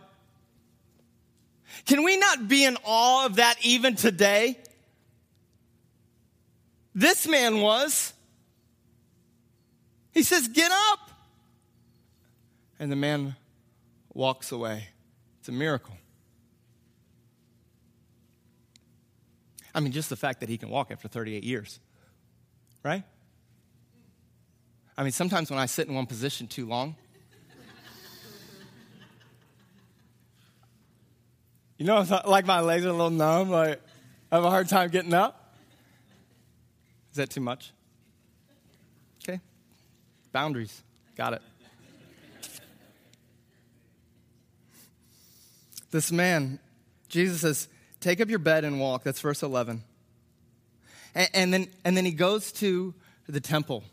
Can 1.87 2.05
we 2.05 2.16
not 2.16 2.46
be 2.46 2.64
in 2.64 2.77
awe 2.85 3.27
of 3.27 3.37
that 3.37 3.57
even 3.62 3.96
today? 3.96 4.61
This 6.94 7.26
man 7.26 7.61
was. 7.61 8.12
He 10.12 10.22
says, 10.22 10.48
Get 10.48 10.70
up. 10.70 11.11
And 12.78 12.90
the 12.90 12.96
man 12.96 13.37
walks 14.12 14.52
away. 14.52 14.88
It's 15.40 15.48
a 15.48 15.52
miracle. 15.52 15.96
I 19.74 19.80
mean, 19.80 19.92
just 19.92 20.09
the 20.09 20.16
fact 20.16 20.40
that 20.40 20.48
he 20.48 20.57
can 20.57 20.70
walk 20.70 20.92
after 20.92 21.09
38 21.09 21.42
years, 21.42 21.80
right? 22.85 23.02
I 24.96 25.02
mean, 25.02 25.11
sometimes 25.11 25.50
when 25.50 25.59
I 25.59 25.66
sit 25.66 25.88
in 25.88 25.94
one 25.94 26.07
position 26.07 26.46
too 26.46 26.66
long, 26.66 26.94
you 31.76 31.85
know, 31.85 32.07
like 32.24 32.46
my 32.46 32.61
legs 32.61 32.85
are 32.85 32.90
a 32.90 32.92
little 32.92 33.11
numb, 33.11 33.50
like 33.50 33.80
I 34.30 34.37
have 34.37 34.44
a 34.44 34.50
hard 34.50 34.68
time 34.68 34.90
getting 34.90 35.12
up. 35.12 35.43
Is 37.14 37.18
that 37.18 37.31
too 37.31 37.40
much? 37.40 37.72
Okay. 39.22 39.38
Boundaries. 40.33 40.83
Got 41.16 41.35
it. 41.35 41.42
This 45.92 46.11
man, 46.11 46.59
Jesus 47.09 47.42
says, 47.42 47.68
Take 48.00 48.20
up 48.20 48.29
your 48.29 48.40
bed 48.40 48.64
and 48.64 48.81
walk. 48.81 49.05
That's 49.05 49.20
verse 49.20 49.44
11. 49.44 49.85
And, 51.14 51.29
and, 51.35 51.55
then, 51.55 51.68
and 51.85 51.96
then 51.96 52.05
he 52.05 52.11
goes 52.11 52.50
to 52.55 52.92
the 53.29 53.40
temple. 53.40 53.85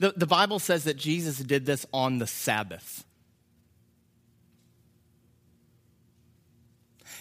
The, 0.00 0.14
the 0.16 0.26
Bible 0.26 0.58
says 0.58 0.82
that 0.82 0.96
Jesus 0.96 1.38
did 1.38 1.64
this 1.64 1.86
on 1.92 2.18
the 2.18 2.26
Sabbath. 2.26 3.04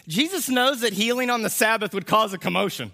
Jesus 0.08 0.50
knows 0.50 0.82
that 0.82 0.94
healing 0.94 1.30
on 1.30 1.44
the 1.44 1.50
Sabbath 1.52 1.94
would 1.94 2.08
cause 2.08 2.34
a 2.34 2.40
commotion. 2.40 2.92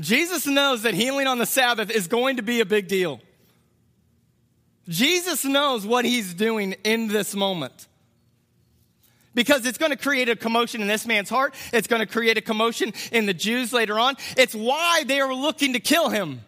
Jesus 0.00 0.46
knows 0.46 0.82
that 0.82 0.94
healing 0.94 1.26
on 1.26 1.38
the 1.38 1.46
Sabbath 1.46 1.90
is 1.90 2.06
going 2.06 2.36
to 2.36 2.42
be 2.42 2.60
a 2.60 2.66
big 2.66 2.88
deal. 2.88 3.20
Jesus 4.88 5.44
knows 5.44 5.86
what 5.86 6.04
he's 6.04 6.34
doing 6.34 6.72
in 6.84 7.08
this 7.08 7.34
moment 7.34 7.86
because 9.34 9.64
it's 9.66 9.78
going 9.78 9.90
to 9.92 9.96
create 9.96 10.28
a 10.28 10.36
commotion 10.36 10.80
in 10.80 10.88
this 10.88 11.06
man's 11.06 11.30
heart. 11.30 11.54
It's 11.72 11.86
going 11.86 12.00
to 12.00 12.06
create 12.06 12.36
a 12.38 12.40
commotion 12.40 12.92
in 13.12 13.26
the 13.26 13.34
Jews 13.34 13.72
later 13.72 13.98
on. 13.98 14.16
It's 14.36 14.54
why 14.54 15.04
they 15.04 15.20
are 15.20 15.32
looking 15.32 15.74
to 15.74 15.80
kill 15.80 16.08
him. 16.08 16.40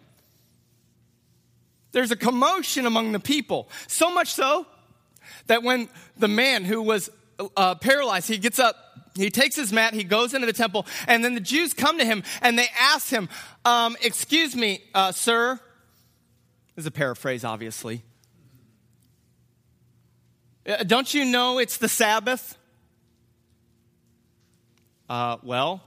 There's 1.91 2.11
a 2.11 2.15
commotion 2.15 2.85
among 2.85 3.11
the 3.11 3.19
people. 3.19 3.69
So 3.87 4.11
much 4.13 4.33
so 4.33 4.65
that 5.47 5.63
when 5.63 5.87
the 6.17 6.27
man 6.27 6.65
who 6.65 6.81
was 6.81 7.09
uh, 7.55 7.75
paralyzed, 7.75 8.27
he 8.27 8.37
gets 8.37 8.59
up, 8.59 8.75
he 9.15 9.29
takes 9.29 9.55
his 9.55 9.71
mat, 9.71 9.93
he 9.93 10.03
goes 10.03 10.33
into 10.33 10.47
the 10.47 10.53
temple, 10.53 10.85
and 11.07 11.23
then 11.23 11.35
the 11.35 11.41
Jews 11.41 11.73
come 11.73 11.99
to 11.99 12.05
him 12.05 12.23
and 12.41 12.57
they 12.57 12.67
ask 12.79 13.09
him, 13.09 13.29
um, 13.65 13.95
Excuse 14.01 14.55
me, 14.55 14.83
uh, 14.93 15.11
sir. 15.11 15.59
This 16.75 16.83
is 16.83 16.87
a 16.87 16.91
paraphrase, 16.91 17.43
obviously. 17.43 18.03
Uh, 20.67 20.83
don't 20.83 21.13
you 21.13 21.25
know 21.25 21.59
it's 21.59 21.77
the 21.77 21.89
Sabbath? 21.89 22.57
Uh, 25.09 25.37
well, 25.43 25.83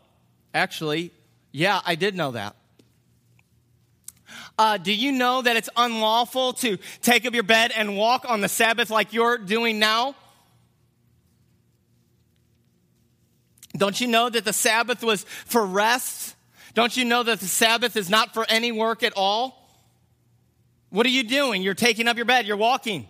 actually, 0.55 1.11
yeah, 1.51 1.81
I 1.85 1.95
did 1.95 2.15
know 2.15 2.33
that. 2.33 2.55
Uh, 4.59 4.77
do 4.77 4.93
you 4.93 5.12
know 5.12 5.43
that 5.43 5.57
it's 5.57 5.69
unlawful 5.77 6.53
to 6.55 6.79
take 7.03 7.27
up 7.27 7.35
your 7.35 7.43
bed 7.43 7.73
and 7.75 7.97
walk 7.97 8.25
on 8.29 8.41
the 8.41 8.49
Sabbath 8.49 8.91
like 8.91 9.12
you're 9.12 9.39
doing 9.39 9.79
now? 9.79 10.15
Don't 13.77 14.01
you 14.01 14.07
know 14.07 14.29
that 14.29 14.45
the 14.45 14.53
Sabbath 14.53 15.03
was 15.03 15.25
for 15.25 15.65
rest? 15.65 16.35
Don't 16.75 16.97
you 16.97 17.05
know 17.05 17.23
that 17.23 17.41
the 17.41 17.47
Sabbath 17.47 17.97
is 17.97 18.11
not 18.11 18.35
for 18.35 18.47
any 18.49 18.73
work 18.73 19.03
at 19.03 19.12
all? 19.17 19.67
What 20.91 21.07
are 21.07 21.11
you 21.11 21.25
doing? 21.25 21.62
You're 21.62 21.75
taking 21.75 22.09
up 22.09 22.17
your 22.17 22.27
bed, 22.27 22.47
you're 22.47 22.57
walking. 22.57 23.09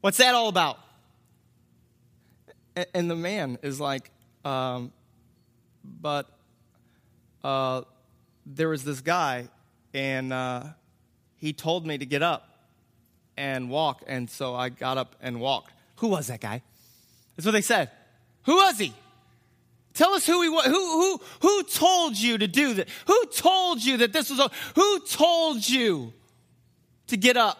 What's 0.00 0.18
that 0.18 0.34
all 0.34 0.48
about? 0.48 0.78
And 2.94 3.10
the 3.10 3.16
man 3.16 3.58
is 3.62 3.80
like, 3.80 4.10
um, 4.44 4.92
but 5.82 6.28
uh, 7.42 7.82
there 8.44 8.68
was 8.68 8.84
this 8.84 9.00
guy, 9.00 9.48
and 9.94 10.32
uh, 10.32 10.64
he 11.36 11.52
told 11.52 11.86
me 11.86 11.96
to 11.98 12.06
get 12.06 12.22
up 12.22 12.68
and 13.36 13.70
walk, 13.70 14.02
and 14.06 14.28
so 14.28 14.54
I 14.54 14.68
got 14.68 14.98
up 14.98 15.16
and 15.20 15.40
walked. 15.40 15.72
Who 15.96 16.08
was 16.08 16.26
that 16.26 16.40
guy? 16.40 16.62
That's 17.36 17.46
what 17.46 17.52
they 17.52 17.62
said. 17.62 17.90
Who 18.44 18.56
was 18.56 18.78
he? 18.78 18.94
Tell 19.96 20.12
us 20.12 20.26
who 20.26 20.42
he 20.42 20.50
was. 20.50 20.66
Who, 20.66 20.72
who, 20.72 21.20
who 21.40 21.62
told 21.62 22.18
you 22.18 22.36
to 22.36 22.46
do 22.46 22.74
that? 22.74 22.88
Who 23.06 23.26
told 23.34 23.82
you 23.82 23.96
that 23.98 24.12
this 24.12 24.28
was 24.28 24.38
a, 24.38 24.50
who 24.74 25.00
told 25.00 25.66
you 25.66 26.12
to 27.06 27.16
get 27.16 27.38
up? 27.38 27.58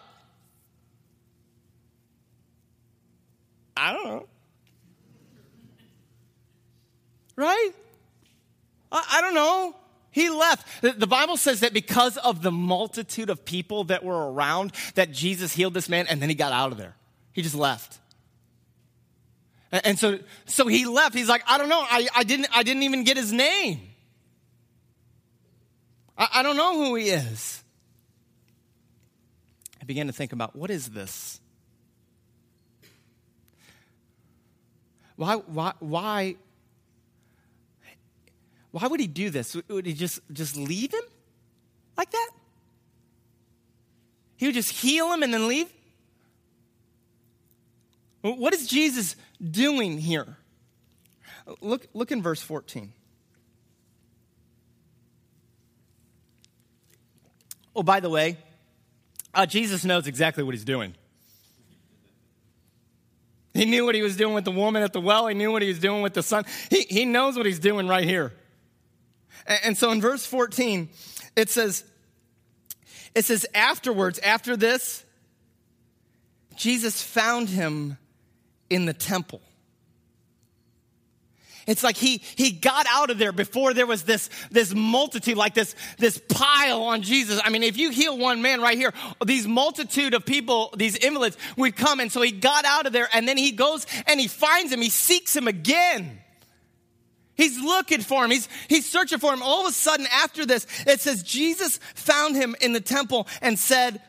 I 3.74 3.94
don't 3.94 4.04
know. 4.04 4.28
Right? 7.36 7.70
I, 8.92 9.06
I 9.12 9.20
don't 9.22 9.34
know. 9.34 9.74
He 10.10 10.28
left. 10.28 10.82
The, 10.82 10.92
the 10.92 11.06
Bible 11.06 11.38
says 11.38 11.60
that 11.60 11.72
because 11.72 12.18
of 12.18 12.42
the 12.42 12.52
multitude 12.52 13.30
of 13.30 13.46
people 13.46 13.84
that 13.84 14.04
were 14.04 14.30
around, 14.30 14.72
that 14.94 15.10
Jesus 15.10 15.54
healed 15.54 15.72
this 15.72 15.88
man 15.88 16.06
and 16.06 16.20
then 16.20 16.28
he 16.28 16.34
got 16.34 16.52
out 16.52 16.70
of 16.70 16.76
there. 16.76 16.96
He 17.32 17.40
just 17.40 17.54
left. 17.54 17.98
And, 19.72 19.98
so, 19.98 20.18
so 20.46 20.66
he 20.66 20.86
left. 20.86 21.14
He's 21.14 21.28
like, 21.28 21.42
I 21.46 21.58
don't 21.58 21.68
know. 21.68 21.80
I, 21.80 22.08
I, 22.14 22.24
didn't, 22.24 22.48
I 22.54 22.62
didn't 22.62 22.84
even 22.84 23.04
get 23.04 23.16
his 23.16 23.32
name. 23.32 23.80
I, 26.16 26.28
I 26.34 26.42
don't 26.42 26.56
know 26.56 26.74
who 26.76 26.94
he 26.94 27.08
is. 27.08 27.62
I 29.80 29.84
began 29.84 30.06
to 30.06 30.12
think 30.12 30.32
about 30.32 30.54
what 30.54 30.70
is 30.70 30.88
this? 30.90 31.40
Why, 35.16 35.36
why, 35.36 35.72
why 35.80 36.36
why 38.76 38.88
would 38.88 39.00
he 39.00 39.06
do 39.06 39.30
this? 39.30 39.56
Would 39.68 39.86
he 39.86 39.94
just, 39.94 40.20
just 40.30 40.54
leave 40.54 40.92
him 40.92 41.00
like 41.96 42.10
that? 42.10 42.30
He 44.36 44.44
would 44.44 44.54
just 44.54 44.70
heal 44.70 45.10
him 45.14 45.22
and 45.22 45.32
then 45.32 45.48
leave? 45.48 45.72
What 48.20 48.52
is 48.52 48.66
Jesus 48.66 49.16
doing 49.38 49.98
here? 49.98 50.36
Look, 51.60 51.86
look 51.94 52.12
in 52.12 52.22
verse 52.22 52.42
14. 52.42 52.92
Oh, 57.74 57.82
by 57.82 58.00
the 58.00 58.08
way, 58.08 58.38
uh, 59.34 59.46
Jesus 59.46 59.84
knows 59.84 60.06
exactly 60.06 60.42
what 60.42 60.54
he's 60.54 60.64
doing. 60.64 60.94
He 63.52 63.64
knew 63.64 63.84
what 63.84 63.94
he 63.94 64.02
was 64.02 64.16
doing 64.16 64.34
with 64.34 64.44
the 64.44 64.50
woman 64.50 64.82
at 64.82 64.92
the 64.92 65.00
well. 65.00 65.26
He 65.26 65.34
knew 65.34 65.52
what 65.52 65.62
he 65.62 65.68
was 65.68 65.78
doing 65.78 66.02
with 66.02 66.14
the 66.14 66.22
son. 66.22 66.44
He, 66.70 66.82
he 66.82 67.04
knows 67.04 67.36
what 67.36 67.46
he's 67.46 67.58
doing 67.58 67.86
right 67.86 68.04
here. 68.04 68.32
And 69.46 69.76
so 69.76 69.90
in 69.92 70.00
verse 70.00 70.26
14, 70.26 70.88
it 71.36 71.50
says, 71.50 71.84
it 73.14 73.24
says, 73.24 73.46
afterwards, 73.54 74.18
after 74.18 74.56
this, 74.56 75.04
Jesus 76.56 77.02
found 77.02 77.48
him 77.48 77.98
in 78.70 78.86
the 78.86 78.94
temple. 78.94 79.40
It's 81.66 81.82
like 81.82 81.96
he, 81.96 82.22
he 82.36 82.52
got 82.52 82.86
out 82.88 83.10
of 83.10 83.18
there 83.18 83.32
before 83.32 83.74
there 83.74 83.86
was 83.86 84.04
this, 84.04 84.30
this 84.52 84.72
multitude, 84.72 85.36
like 85.36 85.54
this, 85.54 85.74
this 85.98 86.20
pile 86.28 86.82
on 86.82 87.02
Jesus. 87.02 87.40
I 87.44 87.50
mean, 87.50 87.64
if 87.64 87.76
you 87.76 87.90
heal 87.90 88.16
one 88.16 88.40
man 88.40 88.60
right 88.60 88.78
here, 88.78 88.92
these 89.24 89.48
multitude 89.48 90.14
of 90.14 90.24
people, 90.24 90.72
these 90.76 90.96
invalids 90.96 91.36
would 91.56 91.74
come. 91.74 91.98
And 91.98 92.12
so 92.12 92.22
he 92.22 92.30
got 92.30 92.64
out 92.64 92.86
of 92.86 92.92
there 92.92 93.08
and 93.12 93.26
then 93.26 93.36
he 93.36 93.50
goes 93.50 93.84
and 94.06 94.20
he 94.20 94.28
finds 94.28 94.72
him. 94.72 94.80
He 94.80 94.90
seeks 94.90 95.34
him 95.34 95.48
again. 95.48 96.20
He's 97.34 97.60
looking 97.60 98.00
for 98.00 98.24
him. 98.24 98.30
He's, 98.30 98.48
he's 98.68 98.88
searching 98.88 99.18
for 99.18 99.32
him. 99.34 99.42
All 99.42 99.62
of 99.62 99.68
a 99.68 99.72
sudden, 99.72 100.06
after 100.10 100.46
this, 100.46 100.66
it 100.86 101.00
says 101.00 101.22
Jesus 101.22 101.78
found 101.94 102.36
him 102.36 102.54
in 102.60 102.72
the 102.72 102.80
temple 102.80 103.26
and 103.42 103.58
said, 103.58 104.00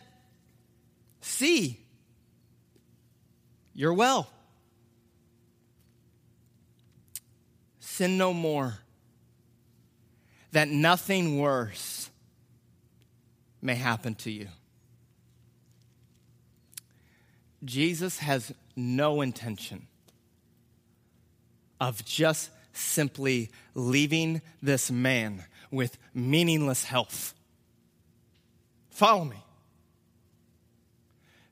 See, 1.20 1.78
you're 3.74 3.94
well. 3.94 4.30
Sin 7.98 8.16
no 8.16 8.32
more, 8.32 8.78
that 10.52 10.68
nothing 10.68 11.40
worse 11.40 12.12
may 13.60 13.74
happen 13.74 14.14
to 14.14 14.30
you. 14.30 14.50
Jesus 17.66 18.20
has 18.20 18.54
no 18.76 19.22
intention 19.22 19.88
of 21.82 22.06
just 22.06 22.52
simply 22.72 23.50
leaving 23.74 24.44
this 24.62 24.92
man 24.92 25.46
with 25.72 25.98
meaningless 26.14 26.84
health. 26.84 27.34
Follow 28.92 29.26
me. 29.26 29.44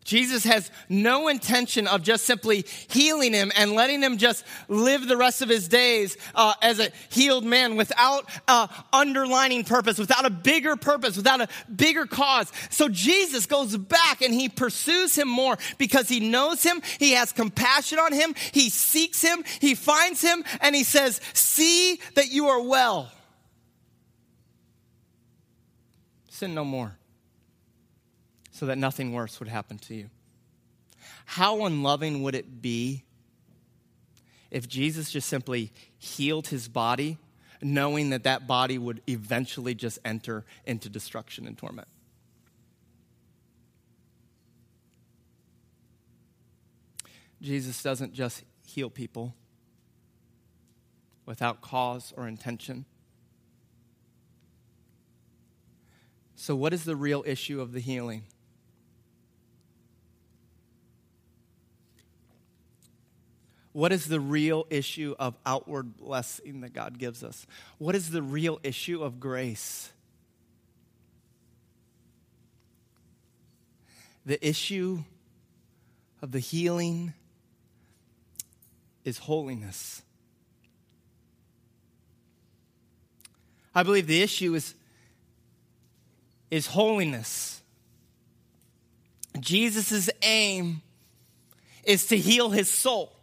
Jesus 0.06 0.44
has 0.44 0.70
no 0.88 1.28
intention 1.30 1.88
of 1.88 2.04
just 2.04 2.26
simply 2.26 2.63
healing 2.89 3.34
him 3.34 3.52
and 3.58 3.72
letting 3.72 4.04
him 4.04 4.18
just 4.18 4.46
live 4.70 5.08
the 5.08 5.18
rest 5.18 5.41
of 5.41 5.50
his 5.50 5.68
days 5.68 6.15
uh, 6.36 6.54
as 6.62 6.80
a 6.80 6.91
healed 7.10 7.44
man 7.44 7.76
without 7.76 8.30
a 8.48 8.70
underlining 8.94 9.63
purpose, 9.63 9.98
without 9.98 10.24
a 10.24 10.30
bigger 10.30 10.76
purpose, 10.76 11.18
without 11.18 11.41
a 11.41 11.48
bigger 11.76 12.06
cause. 12.06 12.52
So 12.70 12.88
Jesus 12.88 13.48
goes 13.48 13.76
back 13.76 14.22
and 14.22 14.32
he 14.32 14.48
pursues 14.48 15.18
him 15.18 15.28
more 15.28 15.58
because 15.80 16.08
he 16.08 16.20
knows 16.20 16.62
him, 16.62 16.84
he 17.00 17.13
has 17.13 17.32
compassion 17.32 17.98
on 17.98 18.13
him, 18.13 18.36
he 18.52 18.70
seeks 18.70 19.24
him, 19.24 19.44
he 19.60 19.74
finds 19.74 20.22
him, 20.22 20.44
and 20.62 20.76
he 20.76 20.84
says, 20.84 21.20
See 21.34 22.00
that 22.13 22.32
you 22.32 22.50
are 22.50 22.62
well. 22.62 23.12
Sin 26.30 26.54
no 26.54 26.63
more 26.63 26.96
so 28.56 28.68
that 28.68 28.78
nothing 28.78 29.12
worse 29.12 29.38
would 29.41 29.50
happen 29.50 29.78
to 29.78 29.94
you. 29.94 30.10
How 31.26 31.65
unloving 31.65 32.24
would 32.24 32.36
it 32.36 32.62
be 32.62 33.04
if 34.50 34.65
Jesus 34.70 35.12
just 35.12 35.28
simply 35.28 35.74
healed 35.98 36.48
his 36.48 36.70
body, 36.70 37.18
knowing 37.62 38.12
that 38.12 38.24
that 38.24 38.48
body 38.48 38.78
would 38.78 39.02
eventually 39.10 39.76
just 39.76 40.00
enter 40.06 40.46
into 40.65 40.88
destruction 40.88 41.48
and 41.48 41.58
torment? 41.58 41.89
Jesus 47.41 47.84
doesn't 47.84 48.13
just 48.13 48.44
heal 48.65 48.89
people 48.89 49.36
without 51.26 51.60
cause 51.60 52.13
or 52.15 52.26
intention. 52.26 52.86
So, 56.38 56.56
what 56.56 56.72
is 56.72 56.86
the 56.86 56.96
real 56.96 57.22
issue 57.28 57.60
of 57.60 57.74
the 57.74 57.82
healing? 57.82 58.24
What 63.75 63.91
is 63.91 64.05
the 64.05 64.21
real 64.21 64.67
issue 64.69 65.15
of 65.19 65.35
outward 65.45 65.97
blessing 65.97 66.61
that 66.61 66.71
God 66.71 66.97
gives 66.97 67.25
us? 67.25 67.45
What 67.77 67.93
is 67.93 68.09
the 68.09 68.21
real 68.21 68.57
issue 68.63 69.03
of 69.03 69.19
grace? 69.19 69.91
The 74.25 74.39
issue 74.47 74.99
of 76.21 76.31
the 76.31 76.39
healing 76.39 77.11
is 79.03 79.17
holiness. 79.17 80.01
I 83.75 83.83
believe 83.83 84.07
the 84.07 84.21
issue 84.21 84.55
is, 84.55 84.73
is 86.49 86.67
holiness. 86.67 87.61
Jesus' 89.38 90.09
aim 90.21 90.81
is 91.83 92.05
to 92.05 92.15
heal 92.15 92.51
his 92.51 92.71
soul 92.71 93.14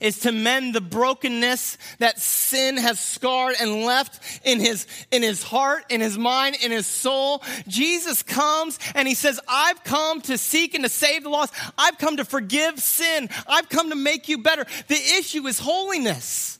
is 0.00 0.20
to 0.20 0.32
mend 0.32 0.74
the 0.74 0.80
brokenness 0.80 1.78
that 1.98 2.18
sin 2.18 2.76
has 2.76 3.00
scarred 3.00 3.56
and 3.60 3.84
left 3.84 4.20
in 4.44 4.60
his, 4.60 4.86
in 5.10 5.22
his 5.22 5.42
heart, 5.42 5.84
in 5.88 6.00
his 6.00 6.16
mind, 6.16 6.56
in 6.62 6.70
his 6.70 6.86
soul. 6.86 7.42
Jesus 7.68 8.22
comes 8.22 8.78
and 8.94 9.06
he 9.06 9.14
says, 9.14 9.40
I've 9.48 9.82
come 9.84 10.20
to 10.22 10.38
seek 10.38 10.74
and 10.74 10.84
to 10.84 10.90
save 10.90 11.22
the 11.24 11.30
lost. 11.30 11.54
I've 11.76 11.98
come 11.98 12.16
to 12.18 12.24
forgive 12.24 12.78
sin. 12.78 13.28
I've 13.46 13.68
come 13.68 13.90
to 13.90 13.96
make 13.96 14.28
you 14.28 14.38
better. 14.38 14.66
The 14.88 14.94
issue 15.18 15.46
is 15.46 15.58
holiness. 15.58 16.58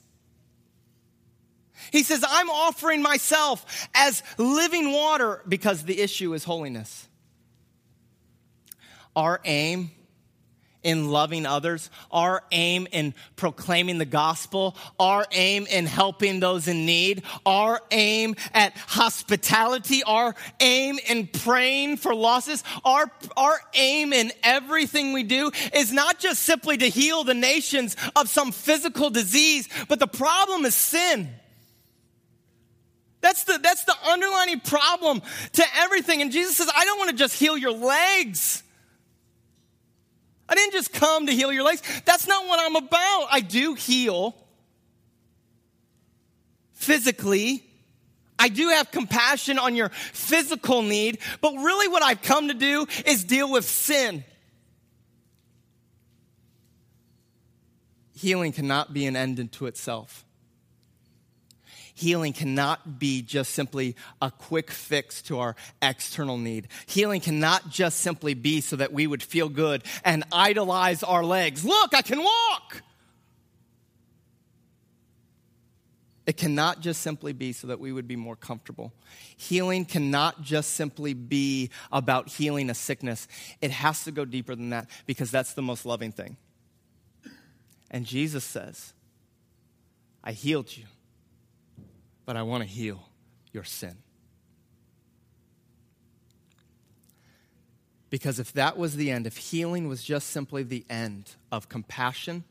He 1.91 2.03
says, 2.03 2.23
I'm 2.27 2.49
offering 2.49 3.01
myself 3.01 3.89
as 3.93 4.23
living 4.37 4.93
water 4.93 5.41
because 5.47 5.83
the 5.83 5.99
issue 5.99 6.33
is 6.33 6.43
holiness. 6.43 7.07
Our 9.15 9.41
aim 9.43 9.91
in 10.83 11.09
loving 11.09 11.45
others, 11.45 11.89
our 12.11 12.43
aim 12.51 12.87
in 12.91 13.13
proclaiming 13.35 13.97
the 13.97 14.05
gospel, 14.05 14.75
our 14.99 15.25
aim 15.31 15.67
in 15.69 15.85
helping 15.85 16.39
those 16.39 16.67
in 16.67 16.85
need, 16.85 17.23
our 17.45 17.81
aim 17.91 18.35
at 18.53 18.75
hospitality, 18.75 20.03
our 20.03 20.35
aim 20.59 20.99
in 21.07 21.27
praying 21.27 21.97
for 21.97 22.15
losses, 22.15 22.63
our, 22.83 23.11
our 23.37 23.59
aim 23.73 24.13
in 24.13 24.31
everything 24.43 25.13
we 25.13 25.23
do 25.23 25.51
is 25.73 25.91
not 25.91 26.19
just 26.19 26.43
simply 26.43 26.77
to 26.77 26.87
heal 26.87 27.23
the 27.23 27.33
nations 27.33 27.95
of 28.15 28.29
some 28.29 28.51
physical 28.51 29.09
disease, 29.09 29.69
but 29.87 29.99
the 29.99 30.07
problem 30.07 30.65
is 30.65 30.75
sin. 30.75 31.29
That's 33.21 33.43
the, 33.43 33.59
that's 33.61 33.83
the 33.83 33.95
underlining 34.09 34.61
problem 34.61 35.21
to 35.53 35.63
everything. 35.77 36.23
And 36.23 36.31
Jesus 36.31 36.57
says, 36.57 36.69
I 36.75 36.85
don't 36.85 36.97
want 36.97 37.11
to 37.11 37.15
just 37.15 37.35
heal 37.35 37.55
your 37.55 37.71
legs. 37.71 38.63
I 40.51 40.55
didn't 40.55 40.73
just 40.73 40.91
come 40.91 41.27
to 41.27 41.31
heal 41.31 41.53
your 41.53 41.63
legs. 41.63 41.81
That's 42.03 42.27
not 42.27 42.45
what 42.45 42.59
I'm 42.59 42.75
about. 42.75 43.27
I 43.31 43.39
do 43.39 43.73
heal 43.73 44.35
physically. 46.73 47.63
I 48.37 48.49
do 48.49 48.67
have 48.67 48.91
compassion 48.91 49.57
on 49.57 49.77
your 49.77 49.89
physical 49.89 50.81
need, 50.81 51.19
but 51.39 51.53
really 51.53 51.87
what 51.87 52.03
I've 52.03 52.21
come 52.21 52.49
to 52.49 52.53
do 52.53 52.85
is 53.05 53.23
deal 53.23 53.49
with 53.49 53.63
sin. 53.63 54.25
Healing 58.17 58.51
cannot 58.51 58.93
be 58.93 59.05
an 59.05 59.15
end 59.15 59.39
unto 59.39 59.67
itself 59.67 60.25
healing 62.01 62.33
cannot 62.33 62.97
be 62.97 63.21
just 63.21 63.51
simply 63.51 63.95
a 64.21 64.31
quick 64.31 64.71
fix 64.71 65.21
to 65.21 65.37
our 65.37 65.55
external 65.81 66.37
need. 66.37 66.67
Healing 66.87 67.21
cannot 67.21 67.69
just 67.69 67.99
simply 67.99 68.33
be 68.33 68.59
so 68.59 68.75
that 68.75 68.91
we 68.91 69.05
would 69.05 69.21
feel 69.21 69.49
good 69.49 69.83
and 70.03 70.23
idolize 70.31 71.03
our 71.03 71.23
legs. 71.23 71.63
Look, 71.63 71.93
I 71.93 72.01
can 72.01 72.23
walk. 72.23 72.81
It 76.25 76.37
cannot 76.37 76.81
just 76.81 77.01
simply 77.01 77.33
be 77.33 77.53
so 77.53 77.67
that 77.67 77.79
we 77.79 77.91
would 77.91 78.07
be 78.07 78.15
more 78.15 78.35
comfortable. 78.35 78.93
Healing 79.37 79.85
cannot 79.85 80.41
just 80.41 80.73
simply 80.73 81.13
be 81.13 81.69
about 81.91 82.29
healing 82.29 82.69
a 82.71 82.73
sickness. 82.73 83.27
It 83.61 83.69
has 83.69 84.03
to 84.05 84.11
go 84.11 84.25
deeper 84.25 84.55
than 84.55 84.71
that 84.71 84.89
because 85.05 85.29
that's 85.29 85.53
the 85.53 85.61
most 85.61 85.85
loving 85.85 86.11
thing. 86.11 86.37
And 87.91 88.05
Jesus 88.05 88.43
says, 88.43 88.93
I 90.23 90.31
healed 90.31 90.75
you 90.75 90.85
but 92.31 92.37
I 92.37 92.43
want 92.43 92.63
to 92.63 92.69
heal 92.69 93.09
your 93.51 93.65
sin. 93.65 93.97
Because 98.09 98.39
if 98.39 98.53
that 98.53 98.77
was 98.77 98.95
the 98.95 99.11
end, 99.11 99.27
if 99.27 99.35
healing 99.35 99.89
was 99.89 100.01
just 100.01 100.29
simply 100.29 100.63
the 100.63 100.85
end 100.89 101.35
of 101.51 101.67
compassion, 101.67 102.45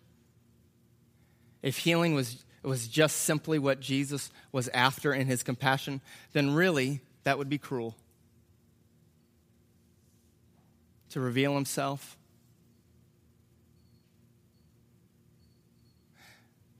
if 1.62 1.78
healing 1.78 2.12
was, 2.12 2.44
was 2.62 2.88
just 2.88 3.22
simply 3.22 3.58
what 3.58 3.80
Jesus 3.80 4.30
was 4.52 4.68
after 4.74 5.14
in 5.14 5.26
his 5.26 5.42
compassion, 5.42 6.02
then 6.34 6.52
really 6.52 7.00
that 7.22 7.38
would 7.38 7.48
be 7.48 7.56
cruel. 7.56 7.96
To 11.08 11.20
reveal 11.20 11.54
himself. 11.54 12.18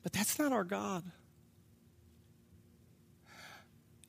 But 0.02 0.12
that's 0.12 0.38
not 0.38 0.52
our 0.52 0.64
God. 0.64 1.02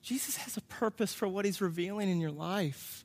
Jesus 0.02 0.36
has 0.36 0.56
a 0.56 0.60
purpose 0.62 1.14
for 1.14 1.28
what 1.28 1.44
he's 1.44 1.60
revealing 1.60 2.10
in 2.10 2.20
your 2.20 2.32
life. 2.32 3.04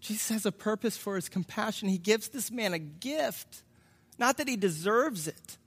Jesus 0.00 0.28
has 0.30 0.46
a 0.46 0.52
purpose 0.52 0.96
for 0.96 1.14
his 1.14 1.28
compassion. 1.28 1.88
He 1.88 1.98
gives 1.98 2.28
this 2.28 2.50
man 2.50 2.74
a 2.74 2.78
gift, 2.78 3.62
not 4.18 4.38
that 4.38 4.48
he 4.48 4.56
deserves 4.56 5.28
it. 5.28 5.58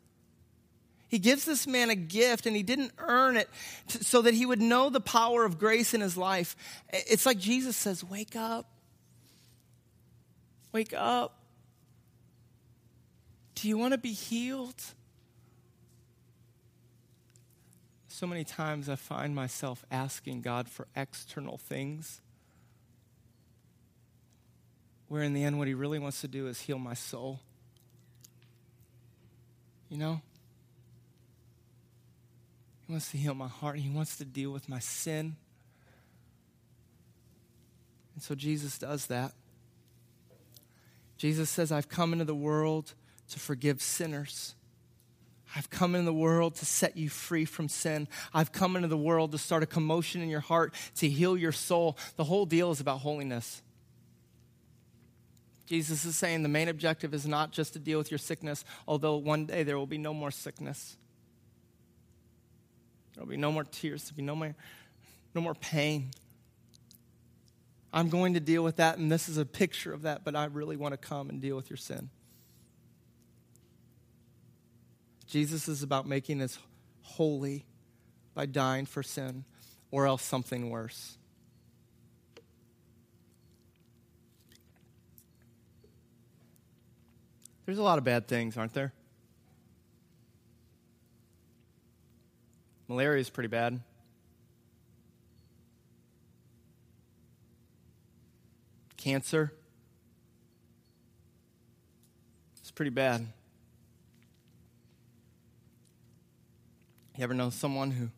He 1.10 1.20
gives 1.20 1.46
this 1.46 1.66
man 1.66 1.90
a 1.90 1.96
gift 1.96 2.46
and 2.46 2.56
he 2.56 2.64
didn't 2.64 2.92
earn 2.98 3.38
it 3.38 3.50
so 3.88 4.22
that 4.24 4.34
he 4.34 4.46
would 4.46 4.62
know 4.62 4.90
the 4.90 5.00
power 5.00 5.46
of 5.46 5.58
grace 5.58 5.94
in 5.94 6.02
his 6.02 6.18
life. 6.18 6.56
It's 6.90 7.26
like 7.26 7.38
Jesus 7.38 7.78
says, 7.78 8.04
Wake 8.04 8.36
up. 8.36 8.70
Wake 10.72 10.94
up. 10.96 11.40
Do 13.56 13.68
you 13.68 13.78
want 13.78 13.94
to 13.94 13.98
be 13.98 14.14
healed? 14.14 14.82
So 18.18 18.26
many 18.26 18.44
times 18.44 18.90
I 18.90 18.96
find 18.96 19.36
myself 19.36 19.86
asking 19.92 20.42
God 20.42 20.68
for 20.68 20.88
external 20.96 21.60
things, 21.60 22.20
where 25.08 25.22
in 25.22 25.36
the 25.36 25.44
end, 25.44 25.60
what 25.60 25.68
He 25.68 25.76
really 25.76 26.00
wants 26.00 26.22
to 26.22 26.28
do 26.28 26.48
is 26.48 26.62
heal 26.62 26.80
my 26.80 26.96
soul. 26.96 27.42
You 29.88 30.00
know? 30.00 30.22
He 32.88 32.92
wants 32.92 33.12
to 33.12 33.18
heal 33.18 33.36
my 33.36 33.50
heart, 33.50 33.78
He 33.78 33.92
wants 33.92 34.18
to 34.18 34.26
deal 34.26 34.50
with 34.50 34.68
my 34.68 34.80
sin. 34.80 35.36
And 38.16 38.24
so 38.24 38.34
Jesus 38.34 38.80
does 38.80 39.06
that. 39.06 39.34
Jesus 41.20 41.52
says, 41.52 41.72
I've 41.72 41.88
come 41.88 42.14
into 42.14 42.26
the 42.26 42.34
world 42.34 42.96
to 43.30 43.38
forgive 43.38 43.80
sinners. 43.80 44.56
I've 45.56 45.70
come 45.70 45.96
into 45.96 46.06
the 46.06 46.14
world 46.14 46.56
to 46.56 46.66
set 46.66 46.98
you 46.98 47.10
free 47.10 47.46
from 47.46 47.70
sin. 47.70 48.08
I've 48.34 48.52
come 48.52 48.76
into 48.76 48.88
the 48.88 48.98
world 48.98 49.32
to 49.32 49.38
start 49.38 49.64
a 49.64 49.66
commotion 49.66 50.22
in 50.22 50.30
your 50.30 50.42
heart, 50.42 50.74
to 50.96 51.10
heal 51.10 51.38
your 51.38 51.52
soul. 51.52 51.98
The 52.16 52.24
whole 52.24 52.46
deal 52.46 52.72
is 52.72 52.80
about 52.80 53.00
holiness. 53.00 53.62
Jesus 55.66 56.06
is 56.06 56.16
saying 56.16 56.44
the 56.44 56.50
main 56.50 56.70
objective 56.70 57.14
is 57.14 57.28
not 57.28 57.52
just 57.52 57.74
to 57.74 57.80
deal 57.80 57.98
with 57.98 58.10
your 58.10 58.18
sickness, 58.18 58.64
although 58.88 59.18
one 59.18 59.46
day 59.46 59.64
there 59.64 59.78
will 59.78 59.88
be 59.88 59.98
no 59.98 60.14
more 60.14 60.32
sickness. 60.32 60.96
There 63.14 63.24
will 63.24 63.30
be 63.30 63.38
no 63.38 63.52
more 63.52 63.66
tears, 63.66 64.04
there 64.04 64.14
will 64.14 64.18
be 64.18 64.24
no 64.24 64.36
more, 64.36 64.56
no 65.36 65.42
more 65.42 65.56
pain. 65.56 66.12
I'm 67.92 68.10
going 68.10 68.36
to 68.36 68.40
deal 68.40 68.64
with 68.64 68.78
that, 68.78 68.98
and 68.98 69.12
this 69.12 69.28
is 69.28 69.38
a 69.38 69.46
picture 69.46 69.92
of 69.92 70.04
that, 70.04 70.24
but 70.24 70.36
I 70.36 70.46
really 70.46 70.78
want 70.78 70.94
to 70.94 70.98
come 70.98 71.30
and 71.30 71.42
deal 71.42 71.56
with 71.56 71.70
your 71.70 71.78
sin. 71.78 72.10
Jesus 75.28 75.68
is 75.68 75.84
about 75.84 76.08
making 76.08 76.42
us 76.42 76.58
holy 77.02 77.66
by 78.34 78.46
dying 78.46 78.86
for 78.86 79.04
sin, 79.04 79.44
or 79.92 80.08
else 80.08 80.24
something 80.24 80.70
worse. 80.70 81.18
There's 87.66 87.80
a 87.80 87.84
lot 87.84 87.98
of 87.98 88.06
bad 88.06 88.28
things, 88.28 88.58
aren't 88.58 88.74
there? 88.74 88.94
Malaria 92.88 93.20
is 93.20 93.30
pretty 93.30 93.50
bad. 93.50 93.82
Cancer. 98.96 99.52
It's 102.62 102.72
pretty 102.72 102.92
bad. 102.92 103.28
You 107.18 107.24
ever 107.24 107.34
know 107.34 107.50
someone 107.50 107.90
who 107.90 108.10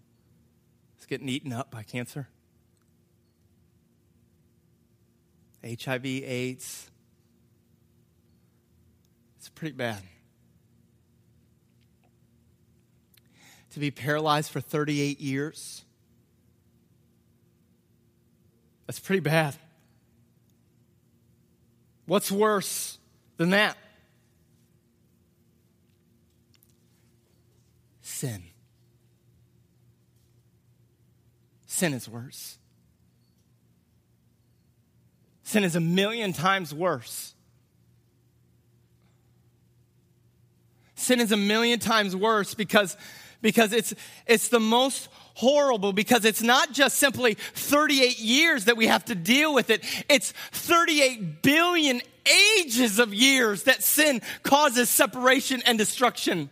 is 1.00 1.06
getting 1.06 1.30
eaten 1.30 1.54
up 1.54 1.72
by 1.72 1.84
cancer? 1.84 2.28
HIV, 5.64 6.06
AIDS, 6.06 6.92
it's 9.38 9.48
pretty 9.48 9.76
bad. 9.76 10.02
To 13.72 13.80
be 13.80 13.90
paralyzed 13.90 14.52
for 14.52 14.60
38 14.60 15.22
years, 15.22 15.86
that's 18.86 19.00
pretty 19.00 19.22
bad. 19.22 19.56
What's 22.06 22.30
worse 22.30 22.98
than 23.38 23.52
that? 23.52 23.78
Sin. 28.02 28.44
Sin 31.80 31.94
is 31.94 32.10
worse. 32.10 32.58
Sin 35.44 35.64
is 35.64 35.78
a 35.78 35.80
million 35.80 36.34
times 36.34 36.74
worse. 36.74 37.34
Sin 40.96 41.22
is 41.22 41.32
a 41.32 41.38
million 41.38 41.80
times 41.80 42.18
worse 42.18 42.54
because, 42.54 42.98
because 43.42 43.72
it's, 43.72 43.94
it's 44.28 44.50
the 44.50 44.60
most 44.60 45.08
horrible 45.36 45.94
because 45.94 46.26
it's 46.26 46.42
not 46.42 46.74
just 46.74 46.98
simply 46.98 47.36
38 47.36 48.20
years 48.20 48.66
that 48.66 48.76
we 48.76 48.88
have 48.88 49.06
to 49.06 49.16
deal 49.16 49.54
with 49.54 49.70
it. 49.70 49.86
It's 50.10 50.34
38 50.52 51.42
billion 51.42 52.02
ages 52.58 53.00
of 53.00 53.14
years 53.14 53.64
that 53.64 53.84
sin 53.84 54.22
causes 54.44 54.90
separation 54.90 55.64
and 55.66 55.78
destruction. 55.78 56.50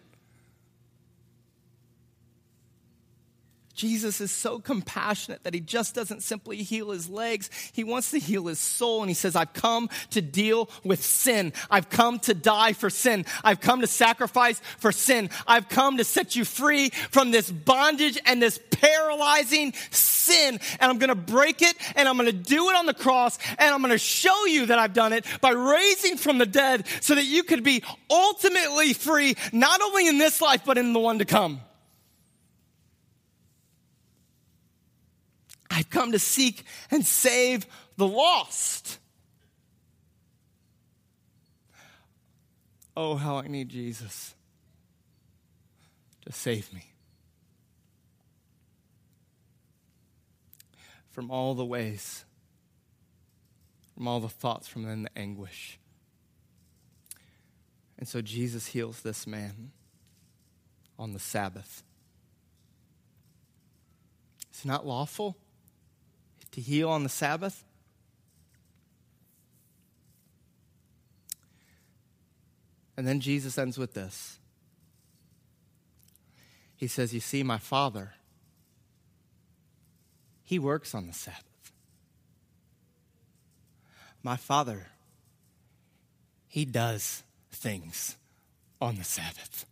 Jesus 3.78 4.20
is 4.20 4.32
so 4.32 4.58
compassionate 4.58 5.44
that 5.44 5.54
he 5.54 5.60
just 5.60 5.94
doesn't 5.94 6.24
simply 6.24 6.58
heal 6.58 6.90
his 6.90 7.08
legs. 7.08 7.50
He 7.74 7.84
wants 7.84 8.10
to 8.12 8.20
heal 8.20 8.48
his 8.48 8.60
soul. 8.60 9.02
And 9.02 9.10
he 9.10 9.14
says, 9.14 9.36
I've 9.36 9.54
come 9.54 9.90
to 10.10 10.22
deal 10.22 10.70
with 10.84 11.04
sin. 11.04 11.54
I've 11.70 11.90
come 11.90 12.20
to 12.22 12.34
die 12.34 12.74
for 12.74 12.90
sin. 12.90 13.26
I've 13.44 13.62
come 13.62 13.82
to 13.82 13.88
sacrifice 13.88 14.60
for 14.80 14.92
sin. 14.92 15.30
I've 15.46 15.70
come 15.70 15.98
to 15.98 16.04
set 16.04 16.36
you 16.36 16.44
free 16.44 16.90
from 16.90 17.30
this 17.30 17.52
bondage 17.52 18.20
and 18.26 18.42
this 18.42 18.60
paralyzing 18.72 19.74
sin. 19.92 20.60
And 20.80 20.92
I'm 20.92 20.98
going 20.98 21.10
to 21.10 21.16
break 21.16 21.62
it 21.62 21.76
and 21.96 22.10
I'm 22.10 22.18
going 22.18 22.32
to 22.32 22.34
do 22.34 22.70
it 22.70 22.76
on 22.76 22.88
the 22.88 22.96
cross. 22.96 23.38
And 23.60 23.74
I'm 23.74 23.82
going 23.82 23.92
to 23.92 24.00
show 24.00 24.46
you 24.46 24.66
that 24.66 24.80
I've 24.80 24.94
done 24.94 25.14
it 25.14 25.24
by 25.40 25.52
raising 25.52 26.18
from 26.18 26.40
the 26.40 26.48
dead 26.48 26.88
so 27.02 27.14
that 27.14 27.26
you 27.26 27.44
could 27.44 27.64
be 27.64 27.84
ultimately 28.10 28.94
free, 28.94 29.36
not 29.54 29.82
only 29.82 30.08
in 30.08 30.18
this 30.18 30.42
life, 30.42 30.64
but 30.66 30.80
in 30.80 30.94
the 30.94 31.00
one 31.00 31.20
to 31.20 31.26
come. 31.26 31.62
I've 35.78 35.92
come 35.92 36.12
to 36.14 36.18
seek 36.20 36.64
and 36.90 37.06
save 37.06 37.68
the 37.98 38.08
lost. 38.08 38.98
Oh, 42.96 43.16
how 43.16 43.38
I 43.38 43.48
need 43.48 43.70
Jesus 43.70 44.34
to 46.26 46.32
save 46.32 46.74
me 46.74 46.94
from 51.12 51.30
all 51.30 51.54
the 51.54 51.64
ways, 51.64 52.26
from 53.94 54.08
all 54.08 54.20
the 54.20 54.30
thoughts, 54.30 54.68
from 54.68 54.82
then 54.82 55.04
the 55.04 55.16
anguish. 55.16 55.78
And 58.00 58.08
so 58.08 58.22
Jesus 58.22 58.66
heals 58.66 59.02
this 59.02 59.28
man 59.28 59.70
on 60.98 61.14
the 61.14 61.20
Sabbath. 61.20 61.84
It's 64.50 64.66
not 64.66 64.84
lawful 64.84 65.38
to 66.58 66.62
heal 66.62 66.90
on 66.90 67.04
the 67.04 67.10
Sabbath? 67.10 67.64
And 72.98 73.08
then 73.08 73.20
Jesus 73.20 73.60
ends 73.60 73.78
with 73.78 73.94
this. 73.94 74.40
He 76.76 76.88
says, 76.88 77.14
You 77.14 77.20
see, 77.20 77.44
my 77.44 77.60
Father, 77.60 78.16
He 80.44 80.58
works 80.58 80.96
on 80.96 81.06
the 81.06 81.14
Sabbath. 81.14 81.44
My 84.24 84.36
Father, 84.36 84.88
He 86.48 86.66
does 86.66 87.22
things 87.52 88.16
on 88.82 88.96
the 88.96 89.04
Sabbath. 89.04 89.68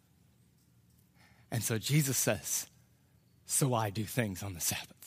And 1.50 1.64
so 1.64 1.80
Jesus 1.80 2.16
says, 2.16 2.68
So 3.48 3.74
I 3.74 3.90
do 3.90 4.04
things 4.04 4.44
on 4.44 4.54
the 4.54 4.62
Sabbath. 4.62 5.05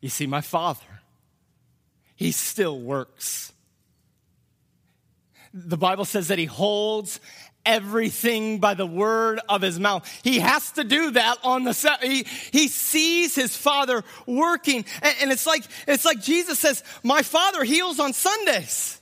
You 0.00 0.08
see, 0.08 0.26
my 0.26 0.40
Father, 0.40 1.00
He 2.14 2.32
still 2.32 2.78
works. 2.78 3.52
The 5.52 5.78
Bible 5.78 6.04
says 6.04 6.28
that 6.28 6.38
He 6.38 6.44
holds 6.44 7.20
everything 7.68 8.58
by 8.58 8.72
the 8.72 8.86
word 8.86 9.40
of 9.48 9.60
his 9.60 9.78
mouth. 9.78 10.08
He 10.24 10.38
has 10.38 10.72
to 10.72 10.84
do 10.84 11.10
that 11.12 11.36
on 11.44 11.64
the 11.64 11.74
set. 11.74 12.02
He, 12.02 12.24
he 12.50 12.66
sees 12.66 13.34
his 13.34 13.54
father 13.54 14.02
working. 14.26 14.86
And, 15.02 15.16
and, 15.20 15.30
it's 15.30 15.46
like, 15.46 15.64
it's 15.86 16.04
like 16.04 16.22
Jesus 16.22 16.58
says, 16.58 16.82
my 17.02 17.20
father 17.20 17.62
heals 17.64 18.00
on 18.00 18.14
Sundays. 18.14 18.97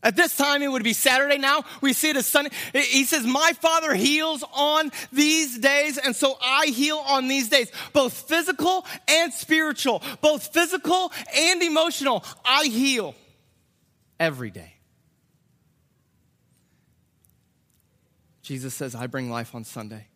At 0.00 0.14
this 0.14 0.36
time, 0.36 0.62
it 0.62 0.70
would 0.70 0.84
be 0.84 0.92
Saturday. 0.92 1.38
Now 1.38 1.64
we 1.80 1.92
see 1.92 2.10
it 2.10 2.16
as 2.16 2.26
Sunday. 2.26 2.50
He 2.72 3.04
says, 3.04 3.24
My 3.24 3.52
Father 3.60 3.94
heals 3.94 4.44
on 4.54 4.92
these 5.12 5.58
days, 5.58 5.98
and 5.98 6.14
so 6.14 6.38
I 6.40 6.66
heal 6.66 6.98
on 6.98 7.26
these 7.26 7.48
days, 7.48 7.70
both 7.92 8.12
physical 8.12 8.86
and 9.08 9.32
spiritual, 9.32 10.02
both 10.20 10.52
physical 10.52 11.12
and 11.36 11.62
emotional. 11.62 12.24
I 12.44 12.66
heal 12.66 13.16
every 14.20 14.50
day. 14.50 14.74
Jesus 18.42 18.74
says, 18.74 18.94
I 18.94 19.08
bring 19.08 19.30
life 19.30 19.54
on 19.54 19.64
Sunday, 19.64 20.06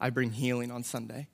I 0.00 0.10
bring 0.10 0.32
healing 0.32 0.72
on 0.72 0.82
Sunday, 0.82 1.28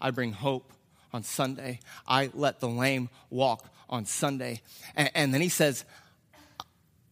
I 0.00 0.12
bring 0.12 0.32
hope 0.32 0.72
on 1.12 1.24
Sunday, 1.24 1.80
I 2.06 2.30
let 2.34 2.60
the 2.60 2.68
lame 2.68 3.08
walk 3.30 3.68
on 3.90 4.06
Sunday. 4.06 4.62
And, 4.94 5.10
and 5.14 5.34
then 5.34 5.40
he 5.40 5.48
says, 5.48 5.84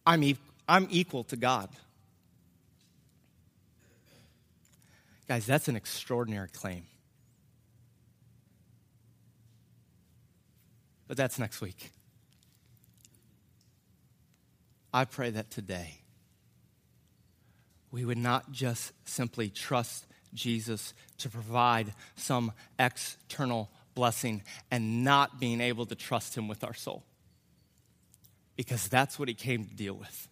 I'm, 0.05 0.23
e- 0.23 0.37
I'm 0.67 0.87
equal 0.91 1.23
to 1.25 1.35
God. 1.35 1.69
Guys, 5.27 5.45
that's 5.45 5.67
an 5.67 5.75
extraordinary 5.75 6.49
claim. 6.49 6.85
But 11.07 11.17
that's 11.17 11.39
next 11.39 11.61
week. 11.61 11.91
I 14.93 15.05
pray 15.05 15.29
that 15.31 15.51
today 15.51 15.99
we 17.91 18.05
would 18.05 18.17
not 18.17 18.51
just 18.51 18.91
simply 19.05 19.49
trust 19.49 20.05
Jesus 20.33 20.93
to 21.17 21.29
provide 21.29 21.93
some 22.15 22.51
external 22.77 23.69
blessing 23.93 24.43
and 24.69 25.03
not 25.03 25.39
being 25.39 25.61
able 25.61 25.85
to 25.85 25.95
trust 25.95 26.37
him 26.37 26.47
with 26.47 26.63
our 26.63 26.73
soul. 26.73 27.03
Because 28.55 28.87
that's 28.87 29.19
what 29.19 29.27
he 29.27 29.33
came 29.33 29.65
to 29.65 29.73
deal 29.73 29.93
with. 29.93 30.27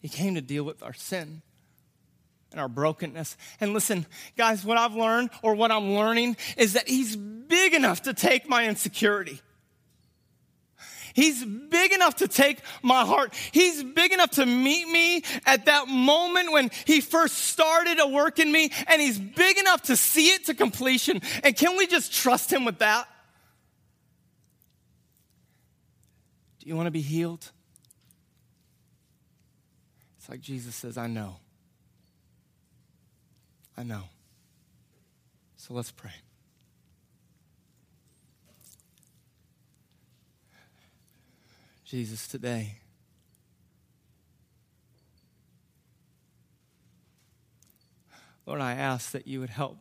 He 0.00 0.08
came 0.08 0.34
to 0.34 0.40
deal 0.40 0.64
with 0.64 0.82
our 0.82 0.94
sin 0.94 1.42
and 2.50 2.60
our 2.60 2.68
brokenness. 2.68 3.36
And 3.60 3.72
listen, 3.72 4.06
guys, 4.36 4.64
what 4.64 4.78
I've 4.78 4.94
learned 4.94 5.30
or 5.42 5.54
what 5.54 5.70
I'm 5.70 5.94
learning 5.94 6.36
is 6.56 6.72
that 6.72 6.88
he's 6.88 7.16
big 7.16 7.74
enough 7.74 8.02
to 8.02 8.14
take 8.14 8.48
my 8.48 8.66
insecurity. 8.66 9.40
He's 11.12 11.44
big 11.44 11.92
enough 11.92 12.16
to 12.16 12.28
take 12.28 12.60
my 12.82 13.04
heart. 13.04 13.34
He's 13.52 13.82
big 13.82 14.12
enough 14.12 14.30
to 14.32 14.46
meet 14.46 14.88
me 14.88 15.22
at 15.44 15.66
that 15.66 15.88
moment 15.88 16.52
when 16.52 16.70
he 16.86 17.00
first 17.00 17.36
started 17.36 17.98
a 17.98 18.06
work 18.06 18.38
in 18.38 18.50
me, 18.52 18.70
and 18.86 19.00
he's 19.02 19.18
big 19.18 19.58
enough 19.58 19.82
to 19.82 19.96
see 19.96 20.28
it 20.28 20.46
to 20.46 20.54
completion. 20.54 21.20
And 21.42 21.56
can 21.56 21.76
we 21.76 21.88
just 21.88 22.12
trust 22.12 22.52
him 22.52 22.64
with 22.64 22.78
that? 22.78 23.08
Do 26.60 26.68
you 26.68 26.76
want 26.76 26.86
to 26.86 26.90
be 26.90 27.00
healed? 27.00 27.50
It's 30.18 30.28
like 30.28 30.42
Jesus 30.42 30.74
says, 30.74 30.98
I 30.98 31.06
know. 31.06 31.36
I 33.76 33.82
know. 33.82 34.02
So 35.56 35.72
let's 35.72 35.90
pray. 35.90 36.12
Jesus, 41.86 42.28
today, 42.28 42.76
Lord, 48.46 48.60
I 48.60 48.72
ask 48.72 49.12
that 49.12 49.26
you 49.26 49.40
would 49.40 49.50
help 49.50 49.78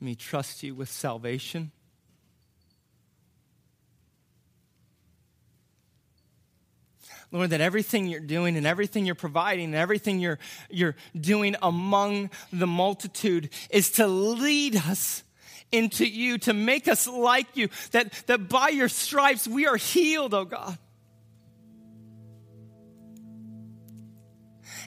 me 0.00 0.14
trust 0.14 0.62
you 0.62 0.74
with 0.74 0.88
salvation. 0.90 1.72
Lord, 7.32 7.50
that 7.50 7.60
everything 7.60 8.06
you're 8.06 8.20
doing 8.20 8.56
and 8.56 8.66
everything 8.66 9.06
you're 9.06 9.14
providing 9.14 9.66
and 9.66 9.74
everything 9.76 10.18
you're, 10.18 10.38
you're 10.68 10.96
doing 11.18 11.54
among 11.62 12.30
the 12.52 12.66
multitude 12.66 13.50
is 13.70 13.92
to 13.92 14.06
lead 14.06 14.76
us 14.76 15.22
into 15.70 16.04
you, 16.04 16.38
to 16.38 16.52
make 16.52 16.88
us 16.88 17.06
like 17.06 17.56
you, 17.56 17.68
that, 17.92 18.12
that 18.26 18.48
by 18.48 18.68
your 18.68 18.88
stripes 18.88 19.46
we 19.46 19.66
are 19.66 19.76
healed, 19.76 20.34
oh 20.34 20.44
God. 20.44 20.76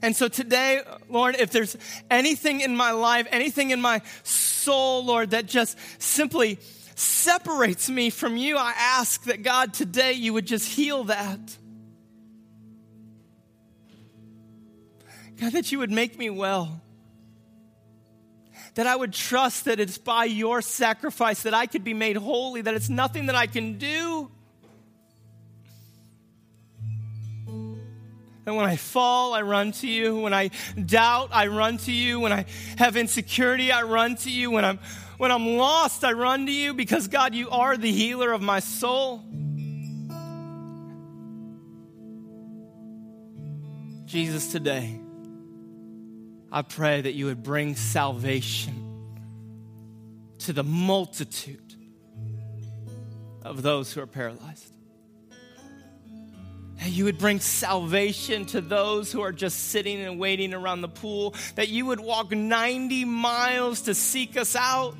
And 0.01 0.13
so 0.13 0.27
today, 0.27 0.81
Lord, 1.07 1.37
if 1.39 1.51
there's 1.51 1.77
anything 2.11 2.59
in 2.59 2.75
my 2.75 2.91
life, 2.91 3.25
anything 3.31 3.71
in 3.71 3.79
my 3.79 4.01
soul, 4.23 5.05
Lord, 5.05 5.29
that 5.29 5.45
just 5.45 5.77
simply 5.97 6.59
separates 6.95 7.89
me 7.89 8.09
from 8.09 8.35
you, 8.35 8.57
I 8.57 8.73
ask 8.77 9.23
that 9.23 9.43
God 9.43 9.73
today 9.73 10.11
you 10.11 10.33
would 10.33 10.45
just 10.45 10.67
heal 10.67 11.05
that. 11.05 11.39
God, 15.43 15.51
that 15.51 15.73
you 15.73 15.79
would 15.79 15.91
make 15.91 16.17
me 16.17 16.29
well. 16.29 16.81
That 18.75 18.87
I 18.87 18.95
would 18.95 19.11
trust 19.11 19.65
that 19.65 19.77
it's 19.81 19.97
by 19.97 20.23
your 20.23 20.61
sacrifice 20.61 21.43
that 21.43 21.53
I 21.53 21.65
could 21.65 21.83
be 21.83 21.93
made 21.93 22.15
holy, 22.15 22.61
that 22.61 22.73
it's 22.73 22.87
nothing 22.87 23.25
that 23.25 23.35
I 23.35 23.47
can 23.47 23.77
do. 23.77 24.31
And 28.45 28.55
when 28.55 28.65
I 28.65 28.77
fall, 28.77 29.33
I 29.33 29.41
run 29.41 29.73
to 29.73 29.87
you. 29.87 30.17
When 30.17 30.33
I 30.33 30.51
doubt, 30.85 31.29
I 31.33 31.47
run 31.47 31.77
to 31.79 31.91
you. 31.91 32.21
When 32.21 32.31
I 32.31 32.45
have 32.77 32.95
insecurity, 32.95 33.69
I 33.69 33.81
run 33.81 34.15
to 34.17 34.31
you. 34.31 34.49
When 34.49 34.63
I'm, 34.63 34.79
when 35.17 35.29
I'm 35.29 35.57
lost, 35.57 36.05
I 36.05 36.13
run 36.13 36.45
to 36.45 36.51
you 36.53 36.73
because, 36.73 37.09
God, 37.09 37.35
you 37.35 37.49
are 37.49 37.75
the 37.75 37.91
healer 37.91 38.31
of 38.31 38.41
my 38.41 38.59
soul. 38.59 39.25
Jesus, 44.05 44.49
today, 44.51 45.02
I 46.53 46.61
pray 46.61 47.01
that 47.01 47.13
you 47.13 47.25
would 47.25 47.43
bring 47.43 47.75
salvation 47.75 48.79
to 50.39 50.53
the 50.53 50.63
multitude 50.63 51.59
of 53.41 53.61
those 53.61 53.91
who 53.91 54.01
are 54.01 54.07
paralyzed 54.07 54.73
that 56.83 56.91
you 56.91 57.05
would 57.05 57.17
bring 57.17 57.39
salvation 57.39 58.45
to 58.45 58.59
those 58.59 59.09
who 59.09 59.21
are 59.21 59.31
just 59.31 59.69
sitting 59.69 60.01
and 60.01 60.19
waiting 60.19 60.53
around 60.53 60.81
the 60.81 60.89
pool, 60.89 61.33
that 61.55 61.69
you 61.69 61.85
would 61.85 61.99
walk 62.01 62.31
90 62.31 63.05
miles 63.05 63.83
to 63.83 63.95
seek 63.95 64.35
us 64.35 64.53
out. 64.53 64.93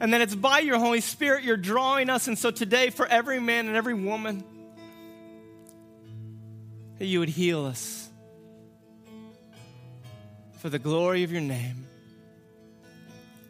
And 0.00 0.14
that 0.14 0.22
it's 0.22 0.34
by 0.34 0.60
your 0.60 0.78
Holy 0.78 1.02
Spirit 1.02 1.44
you're 1.44 1.58
drawing 1.58 2.08
us. 2.08 2.28
And 2.28 2.38
so 2.38 2.50
today, 2.50 2.88
for 2.88 3.06
every 3.06 3.40
man 3.40 3.66
and 3.66 3.76
every 3.76 3.92
woman, 3.92 4.42
that 6.98 7.04
you 7.04 7.20
would 7.20 7.28
heal 7.28 7.66
us 7.66 8.03
for 10.64 10.70
the 10.70 10.78
glory 10.78 11.24
of 11.24 11.30
your 11.30 11.42
name. 11.42 11.86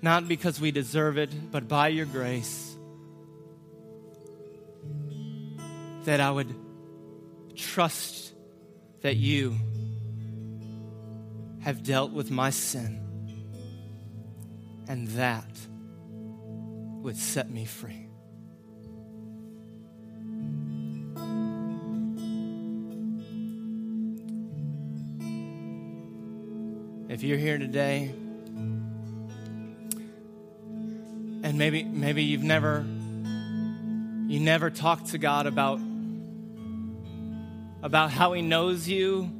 Not 0.02 0.26
because 0.26 0.60
we 0.60 0.72
deserve 0.72 1.16
it, 1.16 1.30
but 1.52 1.68
by 1.68 1.86
your 1.86 2.06
grace. 2.06 2.74
that 6.04 6.20
I 6.20 6.30
would 6.30 6.54
trust 7.56 8.32
that 9.02 9.16
you 9.16 9.56
have 11.62 11.82
dealt 11.82 12.12
with 12.12 12.30
my 12.30 12.50
sin, 12.50 13.00
and 14.88 15.08
that 15.08 15.48
would 17.02 17.16
set 17.16 17.50
me 17.50 17.64
free. 17.64 18.08
If 27.14 27.22
you're 27.22 27.38
here 27.38 27.58
today, 27.58 28.12
and 31.44 31.54
maybe 31.56 31.84
maybe 31.84 32.24
you've 32.24 32.42
never 32.42 32.84
you 34.26 34.40
never 34.40 34.68
talked 34.68 35.10
to 35.10 35.18
God 35.18 35.46
about 35.46 35.78
about 37.84 38.10
how 38.10 38.32
He 38.32 38.42
knows 38.42 38.88
you. 38.88 39.30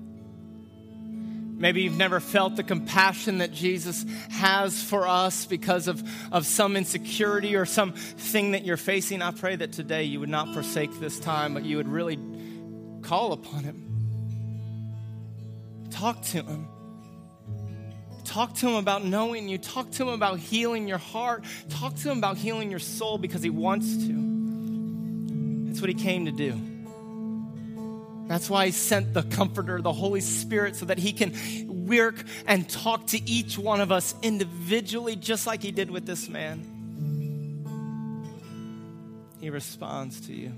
Maybe 1.57 1.83
you've 1.83 1.97
never 1.97 2.21
felt 2.21 2.55
the 2.55 2.63
compassion 2.63 3.39
that 3.39 3.51
Jesus 3.51 4.07
has 4.31 4.81
for 4.81 5.09
us 5.09 5.45
because 5.45 5.89
of, 5.89 6.01
of 6.31 6.47
some 6.47 6.77
insecurity 6.77 7.57
or 7.57 7.67
some 7.67 7.95
thing 7.95 8.53
that 8.53 8.65
you're 8.65 8.77
facing. 8.77 9.21
I 9.21 9.33
pray 9.33 9.57
that 9.57 9.73
today 9.73 10.05
you 10.05 10.21
would 10.21 10.29
not 10.29 10.55
forsake 10.55 11.01
this 11.01 11.19
time, 11.19 11.55
but 11.55 11.65
you 11.65 11.79
would 11.79 11.89
really 11.89 12.21
call 13.03 13.33
upon 13.33 13.65
Him. 13.65 13.81
Talk 15.91 16.23
to 16.23 16.41
Him. 16.43 16.69
Talk 18.25 18.55
to 18.57 18.69
Him 18.69 18.75
about 18.77 19.05
knowing 19.05 19.49
you. 19.49 19.59
Talk 19.59 19.91
to 19.93 20.03
Him 20.03 20.09
about 20.09 20.39
healing 20.39 20.89
your 20.89 20.99
heart. 20.99 21.45
Talk 21.69 21.95
to 21.97 22.11
Him 22.11 22.19
about 22.19 22.37
healing 22.37 22.71
your 22.71 22.81
soul 22.81 23.19
because 23.19 23.43
He 23.43 23.51
wants 23.51 23.97
to. 24.07 25.67
That's 25.67 25.81
what 25.81 25.89
He 25.89 25.95
came 25.95 26.25
to 26.27 26.33
do. 26.33 26.61
That's 28.27 28.49
why 28.49 28.67
he 28.67 28.73
sent 28.73 29.13
the 29.13 29.23
Comforter, 29.23 29.83
the 29.83 29.93
Holy 29.93 30.21
Spirit, 30.21 30.77
so 30.77 30.87
that 30.87 30.99
he 30.99 31.13
can 31.13 31.35
work 31.87 32.15
and 32.47 32.69
talk 32.69 33.09
to 33.09 33.31
each 33.31 33.59
one 33.59 33.81
of 33.81 33.93
us 33.93 34.15
individually, 34.23 35.15
just 35.15 35.47
like 35.47 35.63
he 35.63 35.73
did 35.73 35.91
with 35.91 36.07
this 36.07 36.29
man. 36.29 36.71
He 39.41 39.51
responds 39.51 40.23
to 40.23 40.33
you. 40.33 40.53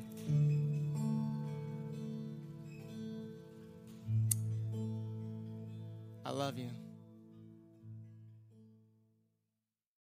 I 6.24 6.30
love 6.30 6.56
you. 6.56 6.70